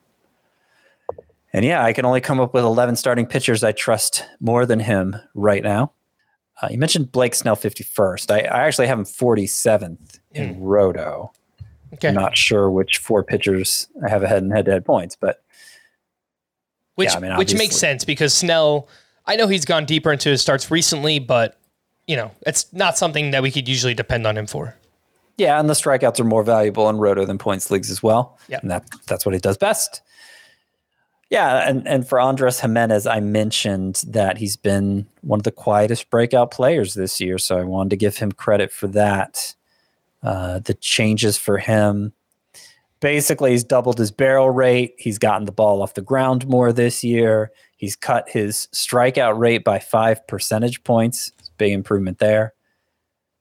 [1.53, 4.79] and yeah, I can only come up with 11 starting pitchers I trust more than
[4.79, 5.93] him right now.
[6.61, 8.31] Uh, you mentioned Blake Snell 51st.
[8.31, 11.31] I, I actually have him 47th in Roto.
[11.93, 12.09] Okay.
[12.09, 15.43] I'm not sure which four pitchers I have ahead in head to head points, but
[16.95, 18.87] which yeah, I mean, which makes sense because Snell.
[19.25, 21.57] I know he's gone deeper into his starts recently, but
[22.07, 24.75] you know it's not something that we could usually depend on him for.
[25.37, 28.37] yeah, and the strikeouts are more valuable in Roto than points leagues as well.
[28.49, 28.61] Yep.
[28.61, 30.01] And that, that's what he does best.
[31.30, 36.09] Yeah, and, and for Andres Gimenez, I mentioned that he's been one of the quietest
[36.09, 39.53] breakout players this year, so I wanted to give him credit for that.
[40.23, 42.13] Uh, the changes for him
[42.99, 44.95] basically, he's doubled his barrel rate.
[44.97, 47.51] He's gotten the ball off the ground more this year.
[47.77, 51.32] He's cut his strikeout rate by five percentage points.
[51.57, 52.53] Big improvement there.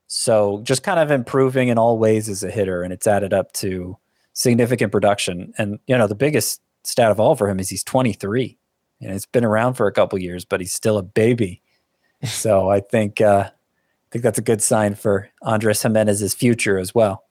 [0.06, 3.52] So just kind of improving in all ways as a hitter, and it's added up
[3.54, 3.98] to
[4.32, 5.52] significant production.
[5.58, 8.56] And you know, the biggest stat of all for him is he's 23.
[9.00, 11.62] And it's been around for a couple years, but he's still a baby.
[12.24, 16.94] so I think uh, I think that's a good sign for Andres Gimenez's future as
[16.94, 17.24] well.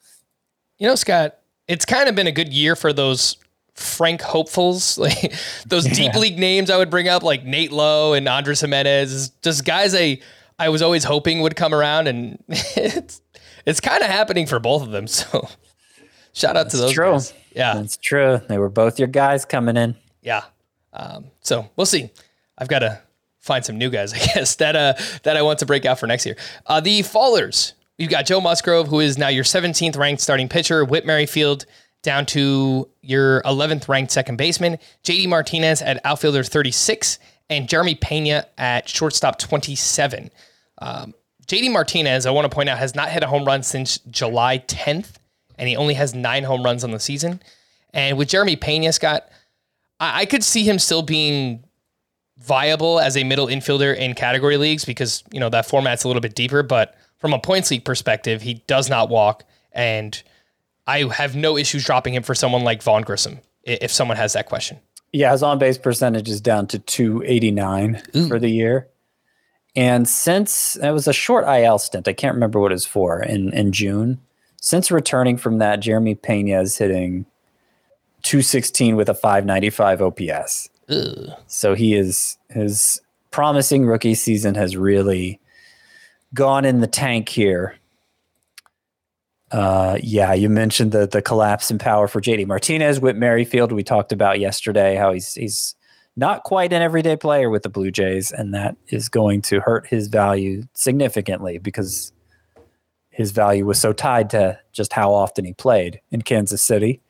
[0.78, 3.38] You know, Scott, it's kind of been a good year for those
[3.74, 5.34] Frank hopefuls, like
[5.66, 9.66] those deep league names I would bring up, like Nate Lowe and Andres Gimenez, just
[9.66, 10.20] guys I
[10.60, 13.22] I was always hoping would come around, and it's
[13.66, 15.08] it's kind of happening for both of them.
[15.08, 15.48] So
[16.34, 17.12] shout out to That's those true.
[17.12, 17.34] guys.
[17.58, 18.40] Yeah, That's true.
[18.48, 19.96] They were both your guys coming in.
[20.22, 20.44] yeah.
[20.94, 22.10] Um, so we'll see.
[22.58, 23.00] I've got to
[23.40, 24.94] find some new guys, I guess that uh
[25.24, 26.36] that I want to break out for next year.
[26.66, 27.74] Uh, the fallers.
[27.98, 30.86] You've got Joe Musgrove, who is now your 17th ranked starting pitcher.
[30.86, 31.66] Whit Merrifield
[32.04, 34.78] down to your 11th ranked second baseman.
[35.04, 37.18] JD Martinez at outfielder 36,
[37.50, 40.30] and Jeremy Pena at shortstop 27.
[40.80, 41.14] Um,
[41.48, 44.60] JD Martinez, I want to point out, has not hit a home run since July
[44.60, 45.16] 10th,
[45.58, 47.42] and he only has nine home runs on the season.
[47.94, 49.30] And with Jeremy Pena, Scott,
[50.00, 51.64] I, I could see him still being
[52.38, 56.22] viable as a middle infielder in category leagues because you know that format's a little
[56.22, 56.64] bit deeper.
[56.64, 60.22] But from a points league perspective, he does not walk, and
[60.86, 64.46] I have no issues dropping him for someone like Vaughn Grissom if someone has that
[64.46, 64.80] question.
[65.12, 68.88] Yeah, his on base percentage is down to 289 for the year.
[69.76, 73.22] And since it was a short IL stint, I can't remember what it was for
[73.22, 74.20] in, in June.
[74.68, 77.26] Since returning from that, Jeremy Pena is hitting
[78.24, 80.70] 216 with a 595 OPS.
[81.48, 83.00] So he is his
[83.32, 85.40] promising rookie season has really
[86.34, 87.78] gone in the tank here.
[89.54, 93.72] Uh, yeah, you mentioned the the collapse in power for JD Martinez with Merrifield.
[93.72, 95.76] We talked about yesterday how he's he's
[96.18, 99.88] not quite an everyday player with the Blue Jays, and that is going to hurt
[99.88, 102.12] his value significantly because
[103.18, 107.02] his value was so tied to just how often he played in Kansas City.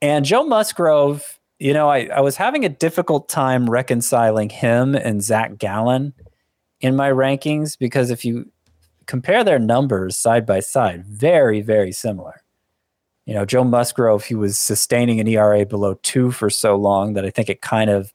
[0.00, 5.20] And Joe Musgrove, you know, I, I was having a difficult time reconciling him and
[5.20, 6.12] Zach Gallen
[6.80, 8.48] in my rankings because if you
[9.06, 12.44] compare their numbers side by side, very, very similar.
[13.26, 17.24] You know, Joe Musgrove, he was sustaining an ERA below two for so long that
[17.24, 18.14] I think it kind of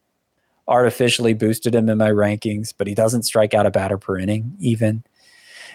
[0.69, 4.55] artificially boosted him in my rankings, but he doesn't strike out a batter per inning
[4.57, 5.03] even.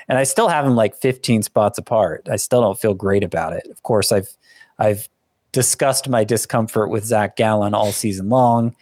[0.09, 2.29] And I still have them like 15 spots apart.
[2.31, 3.67] I still don't feel great about it.
[3.71, 4.31] Of course, I've
[4.79, 5.09] I've
[5.53, 8.75] discussed my discomfort with Zach Gallen all season long.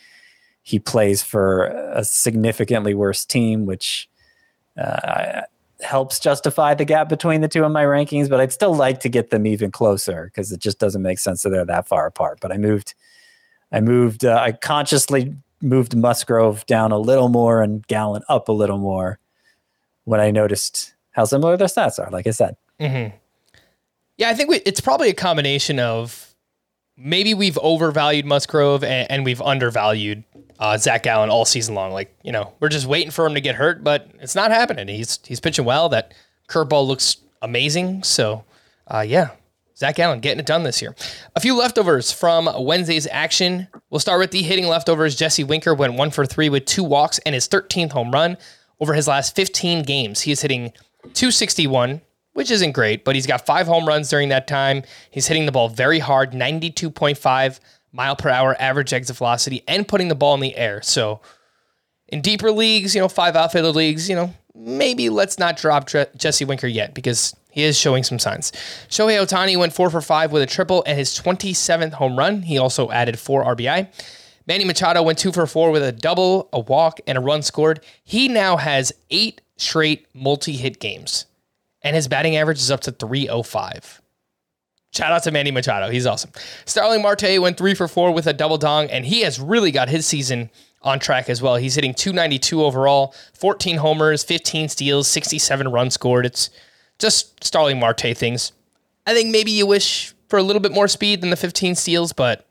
[0.62, 4.08] He plays for a significantly worse team, which
[4.76, 5.42] uh,
[5.80, 8.28] helps justify the gap between the two in my rankings.
[8.28, 11.42] But I'd still like to get them even closer because it just doesn't make sense
[11.42, 12.38] that they're that far apart.
[12.40, 12.94] But I moved,
[13.72, 18.52] I moved, uh, I consciously moved Musgrove down a little more and Gallen up a
[18.52, 19.18] little more
[20.04, 22.10] when I noticed how similar their stats are.
[22.10, 22.56] Like I said,
[24.18, 26.34] Yeah, I think we, it's probably a combination of
[26.96, 30.24] maybe we've overvalued Musgrove and, and we've undervalued
[30.58, 31.92] uh, Zach Gallen all season long.
[31.92, 34.88] Like you know, we're just waiting for him to get hurt, but it's not happening.
[34.88, 35.88] He's he's pitching well.
[35.88, 36.14] That
[36.48, 38.02] Curveball looks amazing.
[38.02, 38.44] So,
[38.86, 39.30] uh, yeah,
[39.76, 40.94] Zach Gallen getting it done this year.
[41.34, 43.68] A few leftovers from Wednesday's action.
[43.90, 45.16] We'll start with the hitting leftovers.
[45.16, 48.36] Jesse Winker went one for three with two walks and his 13th home run
[48.80, 50.22] over his last 15 games.
[50.22, 50.72] He is hitting
[51.14, 52.00] 261,
[52.32, 54.82] which isn't great, but he's got five home runs during that time.
[55.10, 57.60] He's hitting the ball very hard, 92.5
[57.92, 60.82] mile per hour average exit velocity, and putting the ball in the air.
[60.82, 61.20] So,
[62.08, 66.44] in deeper leagues, you know, five outfielder leagues, you know, maybe let's not drop Jesse
[66.44, 68.52] Winker yet because he is showing some signs.
[68.88, 72.42] Shohei Ohtani went four for five with a triple and his 27th home run.
[72.42, 73.88] He also added four RBI.
[74.46, 77.80] Manny Machado went two for four with a double, a walk, and a run scored.
[78.04, 81.26] He now has eight straight multi hit games,
[81.82, 84.02] and his batting average is up to 305.
[84.92, 85.90] Shout out to Manny Machado.
[85.90, 86.30] He's awesome.
[86.64, 89.88] Starling Marte went three for four with a double dong, and he has really got
[89.88, 90.50] his season
[90.80, 91.56] on track as well.
[91.56, 96.24] He's hitting 292 overall, 14 homers, 15 steals, 67 runs scored.
[96.24, 96.48] It's
[96.98, 98.52] just Starling Marte things.
[99.06, 102.12] I think maybe you wish for a little bit more speed than the 15 steals,
[102.12, 102.45] but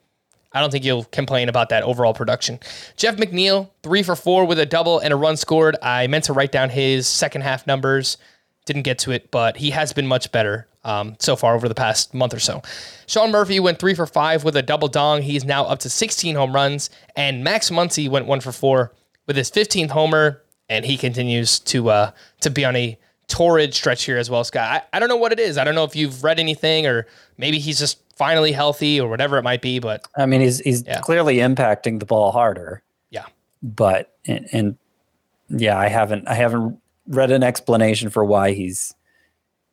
[0.56, 2.62] I don't think you'll complain about that overall production.
[2.96, 5.76] Jeff McNeil, three for four with a double and a run scored.
[5.82, 8.18] I meant to write down his second half numbers,
[8.66, 11.76] didn't get to it, but he has been much better um, so far over the
[11.76, 12.62] past month or so.
[13.06, 15.22] Sean Murphy went three for five with a double dong.
[15.24, 18.94] He's now up to 16 home runs, and Max Muncy went one for four
[19.28, 22.98] with his 15th homer, and he continues to uh, to be on a
[23.28, 24.70] torrid stretch here as well, Scott.
[24.70, 25.58] I, I don't know what it is.
[25.58, 29.38] I don't know if you've read anything or maybe he's just finally healthy or whatever
[29.38, 29.80] it might be.
[29.80, 31.02] But I mean, he's he's yeah.
[31.02, 32.84] clearly impacting the ball harder.
[33.10, 33.26] Yeah.
[33.62, 34.78] But and, and,
[35.50, 38.96] yeah, I haven't I haven't read an explanation for why he's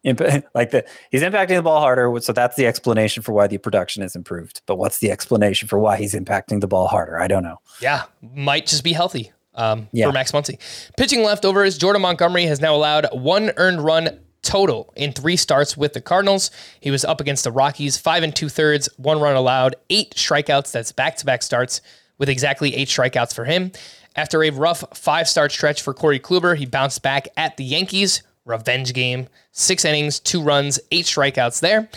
[0.05, 0.21] imp-
[0.55, 2.13] like the he's impacting the ball harder.
[2.21, 4.63] So that's the explanation for why the production is improved.
[4.67, 7.19] But what's the explanation for why he's impacting the ball harder?
[7.21, 7.61] I don't know.
[7.81, 10.07] Yeah, might just be healthy um, yeah.
[10.07, 10.59] for Max Muncy.
[10.97, 15.93] Pitching leftovers, Jordan Montgomery has now allowed one earned run total in three starts with
[15.93, 16.51] the Cardinals.
[16.81, 20.73] He was up against the Rockies, five and two thirds, one run allowed, eight strikeouts.
[20.73, 21.81] That's back to back starts
[22.19, 23.73] with exactly eight strikeouts for him.
[24.15, 28.23] After a rough five start stretch for Corey Kluber, he bounced back at the Yankees.
[28.45, 31.89] Revenge game, six innings, two runs, eight strikeouts there.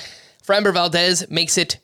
[0.46, 1.80] Framber Valdez makes it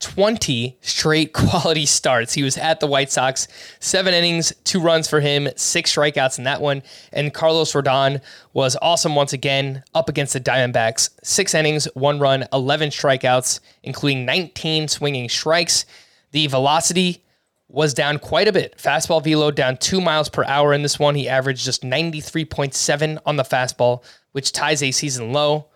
[0.00, 2.32] 20 straight quality starts.
[2.32, 3.46] He was at the White Sox,
[3.78, 6.82] seven innings, two runs for him, six strikeouts in that one.
[7.12, 8.20] And Carlos Rodon
[8.52, 11.10] was awesome once again up against the Diamondbacks.
[11.22, 15.84] Six innings, one run, 11 strikeouts, including 19 swinging strikes.
[16.32, 17.22] The velocity
[17.68, 18.76] was down quite a bit.
[18.78, 21.14] Fastball velo down two miles per hour in this one.
[21.14, 25.66] He averaged just 93.7 on the fastball, which ties a season low.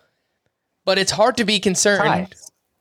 [0.84, 2.34] But it's hard to be concerned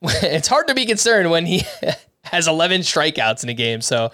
[0.22, 1.64] it's hard to be concerned when he
[2.24, 3.82] has 11 strikeouts in a game.
[3.82, 4.12] So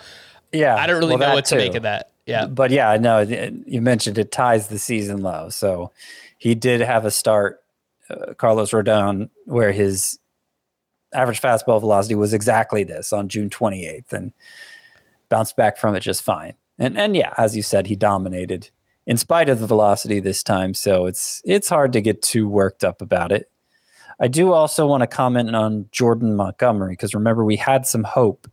[0.51, 1.55] yeah, I don't really well, know what too.
[1.55, 2.11] to make of that.
[2.25, 5.49] Yeah, but yeah, no, you mentioned it ties the season low.
[5.49, 5.91] So
[6.37, 7.63] he did have a start,
[8.07, 10.19] uh, Carlos Rodon, where his
[11.11, 14.31] average fastball velocity was exactly this on June 28th, and
[15.27, 16.53] bounced back from it just fine.
[16.77, 18.69] And and yeah, as you said, he dominated
[19.07, 20.75] in spite of the velocity this time.
[20.75, 23.49] So it's it's hard to get too worked up about it.
[24.19, 28.49] I do also want to comment on Jordan Montgomery because remember we had some hope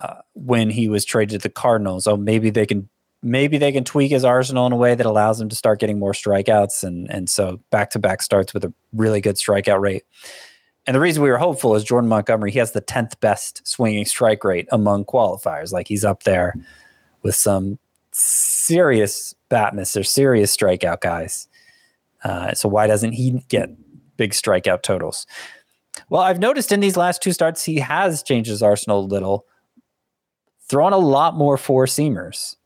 [0.00, 2.06] uh, when he was traded to the Cardinals.
[2.06, 2.88] Oh, maybe they can
[3.22, 5.98] maybe they can tweak his arsenal in a way that allows him to start getting
[5.98, 10.02] more strikeouts and and so back to back starts with a really good strikeout rate.
[10.86, 12.50] And the reason we were hopeful is Jordan Montgomery.
[12.50, 15.72] He has the tenth best swinging strike rate among qualifiers.
[15.72, 16.54] Like he's up there
[17.22, 17.78] with some
[18.12, 21.48] serious batness or serious strikeout guys.
[22.22, 23.70] Uh, so why doesn't he get
[24.16, 25.26] big strikeout totals.
[26.08, 29.46] Well, I've noticed in these last two starts, he has changed his arsenal a little,
[30.68, 32.56] thrown a lot more four seamers.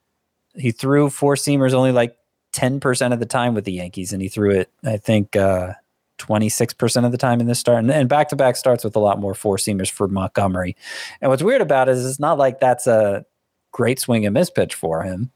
[0.55, 2.17] He threw four seamers only like
[2.53, 5.75] 10% of the time with the Yankees, and he threw it, I think, uh,
[6.19, 7.85] 26% of the time in this start.
[7.85, 10.77] And back to back starts with a lot more four seamers for Montgomery.
[11.21, 13.25] And what's weird about it is it's not like that's a
[13.71, 15.31] great swing and miss pitch for him,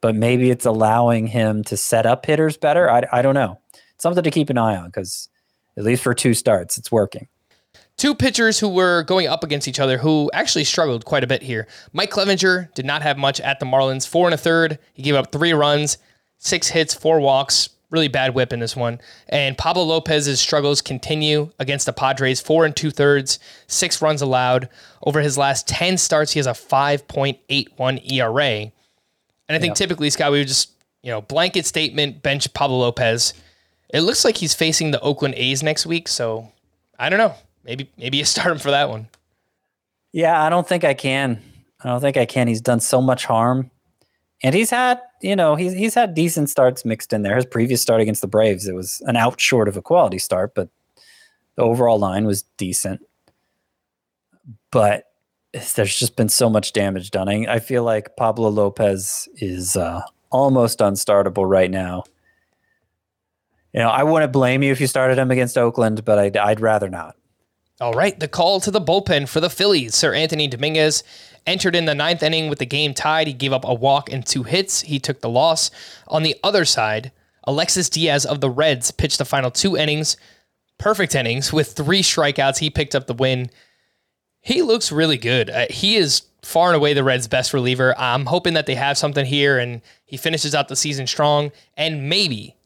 [0.00, 2.90] but maybe it's allowing him to set up hitters better.
[2.90, 3.58] I, I don't know.
[3.98, 5.28] something to keep an eye on because
[5.76, 7.28] at least for two starts, it's working.
[7.96, 11.42] Two pitchers who were going up against each other who actually struggled quite a bit
[11.42, 11.66] here.
[11.94, 14.06] Mike Clevinger did not have much at the Marlins.
[14.06, 14.78] Four and a third.
[14.92, 15.96] He gave up three runs,
[16.38, 17.70] six hits, four walks.
[17.88, 19.00] Really bad whip in this one.
[19.28, 22.40] And Pablo Lopez's struggles continue against the Padres.
[22.40, 24.68] Four and two thirds, six runs allowed.
[25.04, 28.72] Over his last 10 starts, he has a 5.81 ERA.
[29.48, 30.72] And I think typically, Scott, we would just,
[31.02, 33.32] you know, blanket statement, bench Pablo Lopez.
[33.90, 36.50] It looks like he's facing the Oakland A's next week, so
[36.98, 37.34] I don't know.
[37.64, 39.08] Maybe maybe you start him for that one.
[40.12, 41.42] Yeah, I don't think I can.
[41.82, 42.48] I don't think I can.
[42.48, 43.70] He's done so much harm
[44.42, 47.36] And he's had, you know, he's he's had decent starts mixed in there.
[47.36, 50.54] His previous start against the Braves, it was an out short of a quality start,
[50.54, 50.68] but
[51.56, 53.00] the overall line was decent.
[54.70, 55.04] But
[55.74, 57.28] there's just been so much damage done.
[57.28, 62.04] I, feel like Pablo Lopez is uh, almost unstartable right now.
[63.76, 66.60] You know, I wouldn't blame you if you started him against Oakland, but I'd, I'd
[66.60, 67.14] rather not.
[67.78, 69.92] All right, the call to the bullpen for the Phillies.
[69.92, 71.04] Seranthony Dominguez
[71.46, 73.26] entered in the ninth inning with the game tied.
[73.26, 74.80] He gave up a walk and two hits.
[74.80, 75.70] He took the loss.
[76.08, 77.12] On the other side,
[77.44, 80.16] Alexis Diaz of the Reds pitched the final two innings,
[80.78, 82.58] perfect innings with three strikeouts.
[82.58, 83.50] He picked up the win.
[84.40, 85.50] He looks really good.
[85.50, 87.94] Uh, he is far and away the Reds' best reliever.
[87.98, 91.52] I'm hoping that they have something here and he finishes out the season strong.
[91.76, 92.56] And maybe,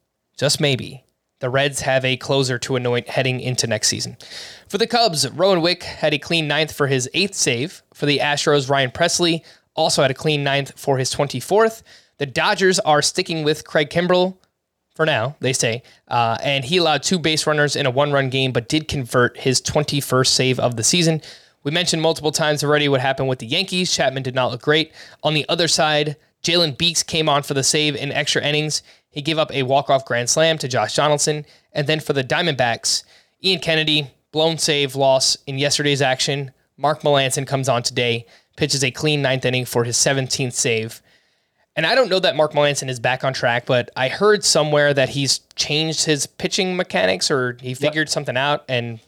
[0.41, 1.03] just maybe,
[1.37, 4.17] the Reds have a closer to anoint heading into next season.
[4.67, 7.83] For the Cubs, Rowan Wick had a clean ninth for his eighth save.
[7.93, 9.43] For the Astros, Ryan Pressly
[9.75, 11.83] also had a clean ninth for his 24th.
[12.17, 14.35] The Dodgers are sticking with Craig Kimbrel
[14.95, 15.83] for now, they say.
[16.07, 19.37] Uh, and he allowed two base runners in a one run game, but did convert
[19.37, 21.21] his 21st save of the season.
[21.63, 23.95] We mentioned multiple times already what happened with the Yankees.
[23.95, 24.91] Chapman did not look great.
[25.21, 28.81] On the other side, Jalen Beeks came on for the save in extra innings.
[29.11, 31.45] He gave up a walk-off grand slam to Josh Donaldson.
[31.73, 33.03] And then for the Diamondbacks,
[33.43, 36.51] Ian Kennedy, blown save loss in yesterday's action.
[36.77, 41.01] Mark Melancon comes on today, pitches a clean ninth inning for his 17th save.
[41.75, 44.93] And I don't know that Mark Melancon is back on track, but I heard somewhere
[44.93, 48.09] that he's changed his pitching mechanics or he figured yep.
[48.09, 48.63] something out.
[48.67, 48.99] And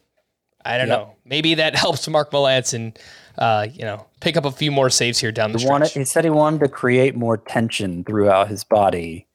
[0.65, 0.99] I don't yep.
[0.99, 1.15] know.
[1.25, 2.95] Maybe that helps Mark Melancon,
[3.37, 5.71] uh, you know, pick up a few more saves here down the he stretch.
[5.71, 9.27] Wanted, he said he wanted to create more tension throughout his body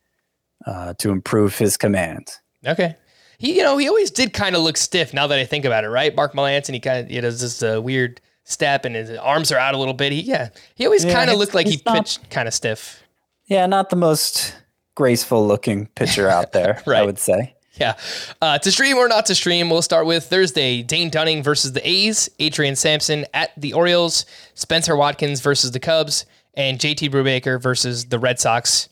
[0.68, 2.28] uh, to improve his command.
[2.66, 2.94] Okay.
[3.38, 5.14] He, you know, he always did kind of look stiff.
[5.14, 6.14] Now that I think about it, right?
[6.14, 9.50] Mark Melancon, he kind of, you know, does this uh, weird step and his arms
[9.50, 10.12] are out a little bit.
[10.12, 13.02] He, yeah, he always yeah, kind of looked like he not, pitched kind of stiff.
[13.46, 14.54] Yeah, not the most
[14.94, 17.02] graceful looking pitcher out there, right.
[17.02, 17.54] I would say.
[17.74, 17.94] Yeah.
[18.42, 20.82] Uh, to stream or not to stream, we'll start with Thursday.
[20.82, 26.26] Dane Dunning versus the A's, Adrian Sampson at the Orioles, Spencer Watkins versus the Cubs,
[26.54, 28.88] and JT Brubaker versus the Red Sox.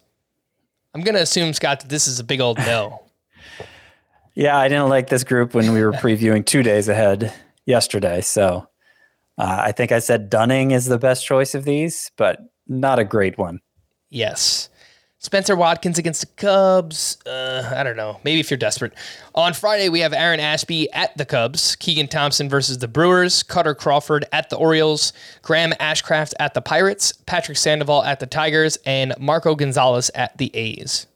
[0.97, 3.03] I'm going to assume, Scott, that this is a big old no.
[4.35, 7.35] yeah, I didn't like this group when we were previewing two days ahead
[7.67, 8.23] yesterday.
[8.23, 8.67] So
[9.37, 13.05] uh, I think I said Dunning is the best choice of these, but not a
[13.05, 13.61] great one.
[14.09, 14.71] Yes.
[15.19, 17.19] Spencer Watkins against the Cubs.
[17.27, 18.21] Uh, I don't know.
[18.23, 18.93] Maybe if you're desperate.
[19.35, 23.77] On Friday, we have Aaron Ashby at the Cubs, Keegan Thompson versus the Brewers, Kutter
[23.77, 25.13] Crawford at the Orioles,
[25.43, 30.55] Graham Ashcraft at the Pirates, Patrick Sandoval at the Tigers, and Marco Gonzalez at the
[30.55, 31.07] A's.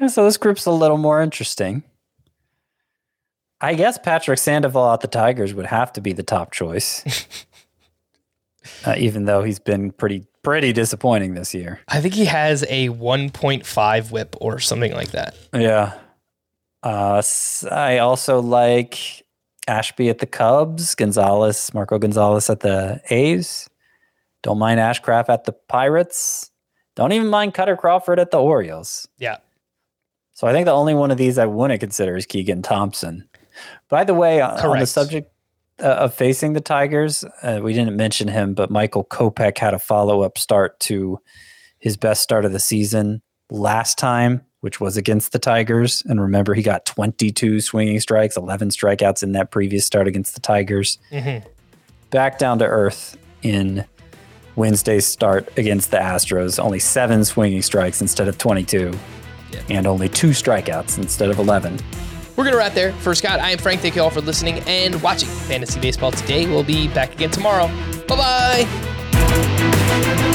[0.00, 1.84] Yeah, so this group's a little more interesting.
[3.60, 7.26] I guess Patrick Sandoval at the Tigers would have to be the top choice.
[8.84, 11.80] uh, even though he's been pretty pretty disappointing this year.
[11.88, 15.34] I think he has a 1.5 whip or something like that.
[15.52, 15.98] Yeah.
[16.82, 17.22] Uh,
[17.70, 19.24] I also like
[19.66, 23.68] Ashby at the Cubs, Gonzalez, Marco Gonzalez at the A's.
[24.42, 26.50] Don't mind Ashcraft at the Pirates.
[26.94, 29.08] Don't even mind Kutter Crawford at the Orioles.
[29.18, 29.38] Yeah.
[30.34, 33.26] So I think the only one of these I wouldn't consider is Keegan Thompson.
[33.88, 34.64] By the way, Correct.
[34.64, 35.30] on the subject
[35.82, 37.24] uh, of facing the Tigers.
[37.42, 41.18] Uh, we didn't mention him, but Michael Kopech had a follow up start to
[41.78, 46.02] his best start of the season last time, which was against the Tigers.
[46.06, 50.40] And remember, he got 22 swinging strikes, 11 strikeouts in that previous start against the
[50.40, 50.98] Tigers.
[51.10, 51.46] Mm-hmm.
[52.10, 53.84] Back down to earth in
[54.56, 58.96] Wednesday's start against the Astros, only seven swinging strikes instead of 22,
[59.50, 59.60] yeah.
[59.68, 61.78] and only two strikeouts instead of 11.
[62.36, 62.92] We're going to wrap there.
[62.94, 63.80] For Scott, I am Frank.
[63.80, 66.46] Thank you all for listening and watching Fantasy Baseball today.
[66.46, 67.68] We'll be back again tomorrow.
[68.08, 70.30] Bye bye.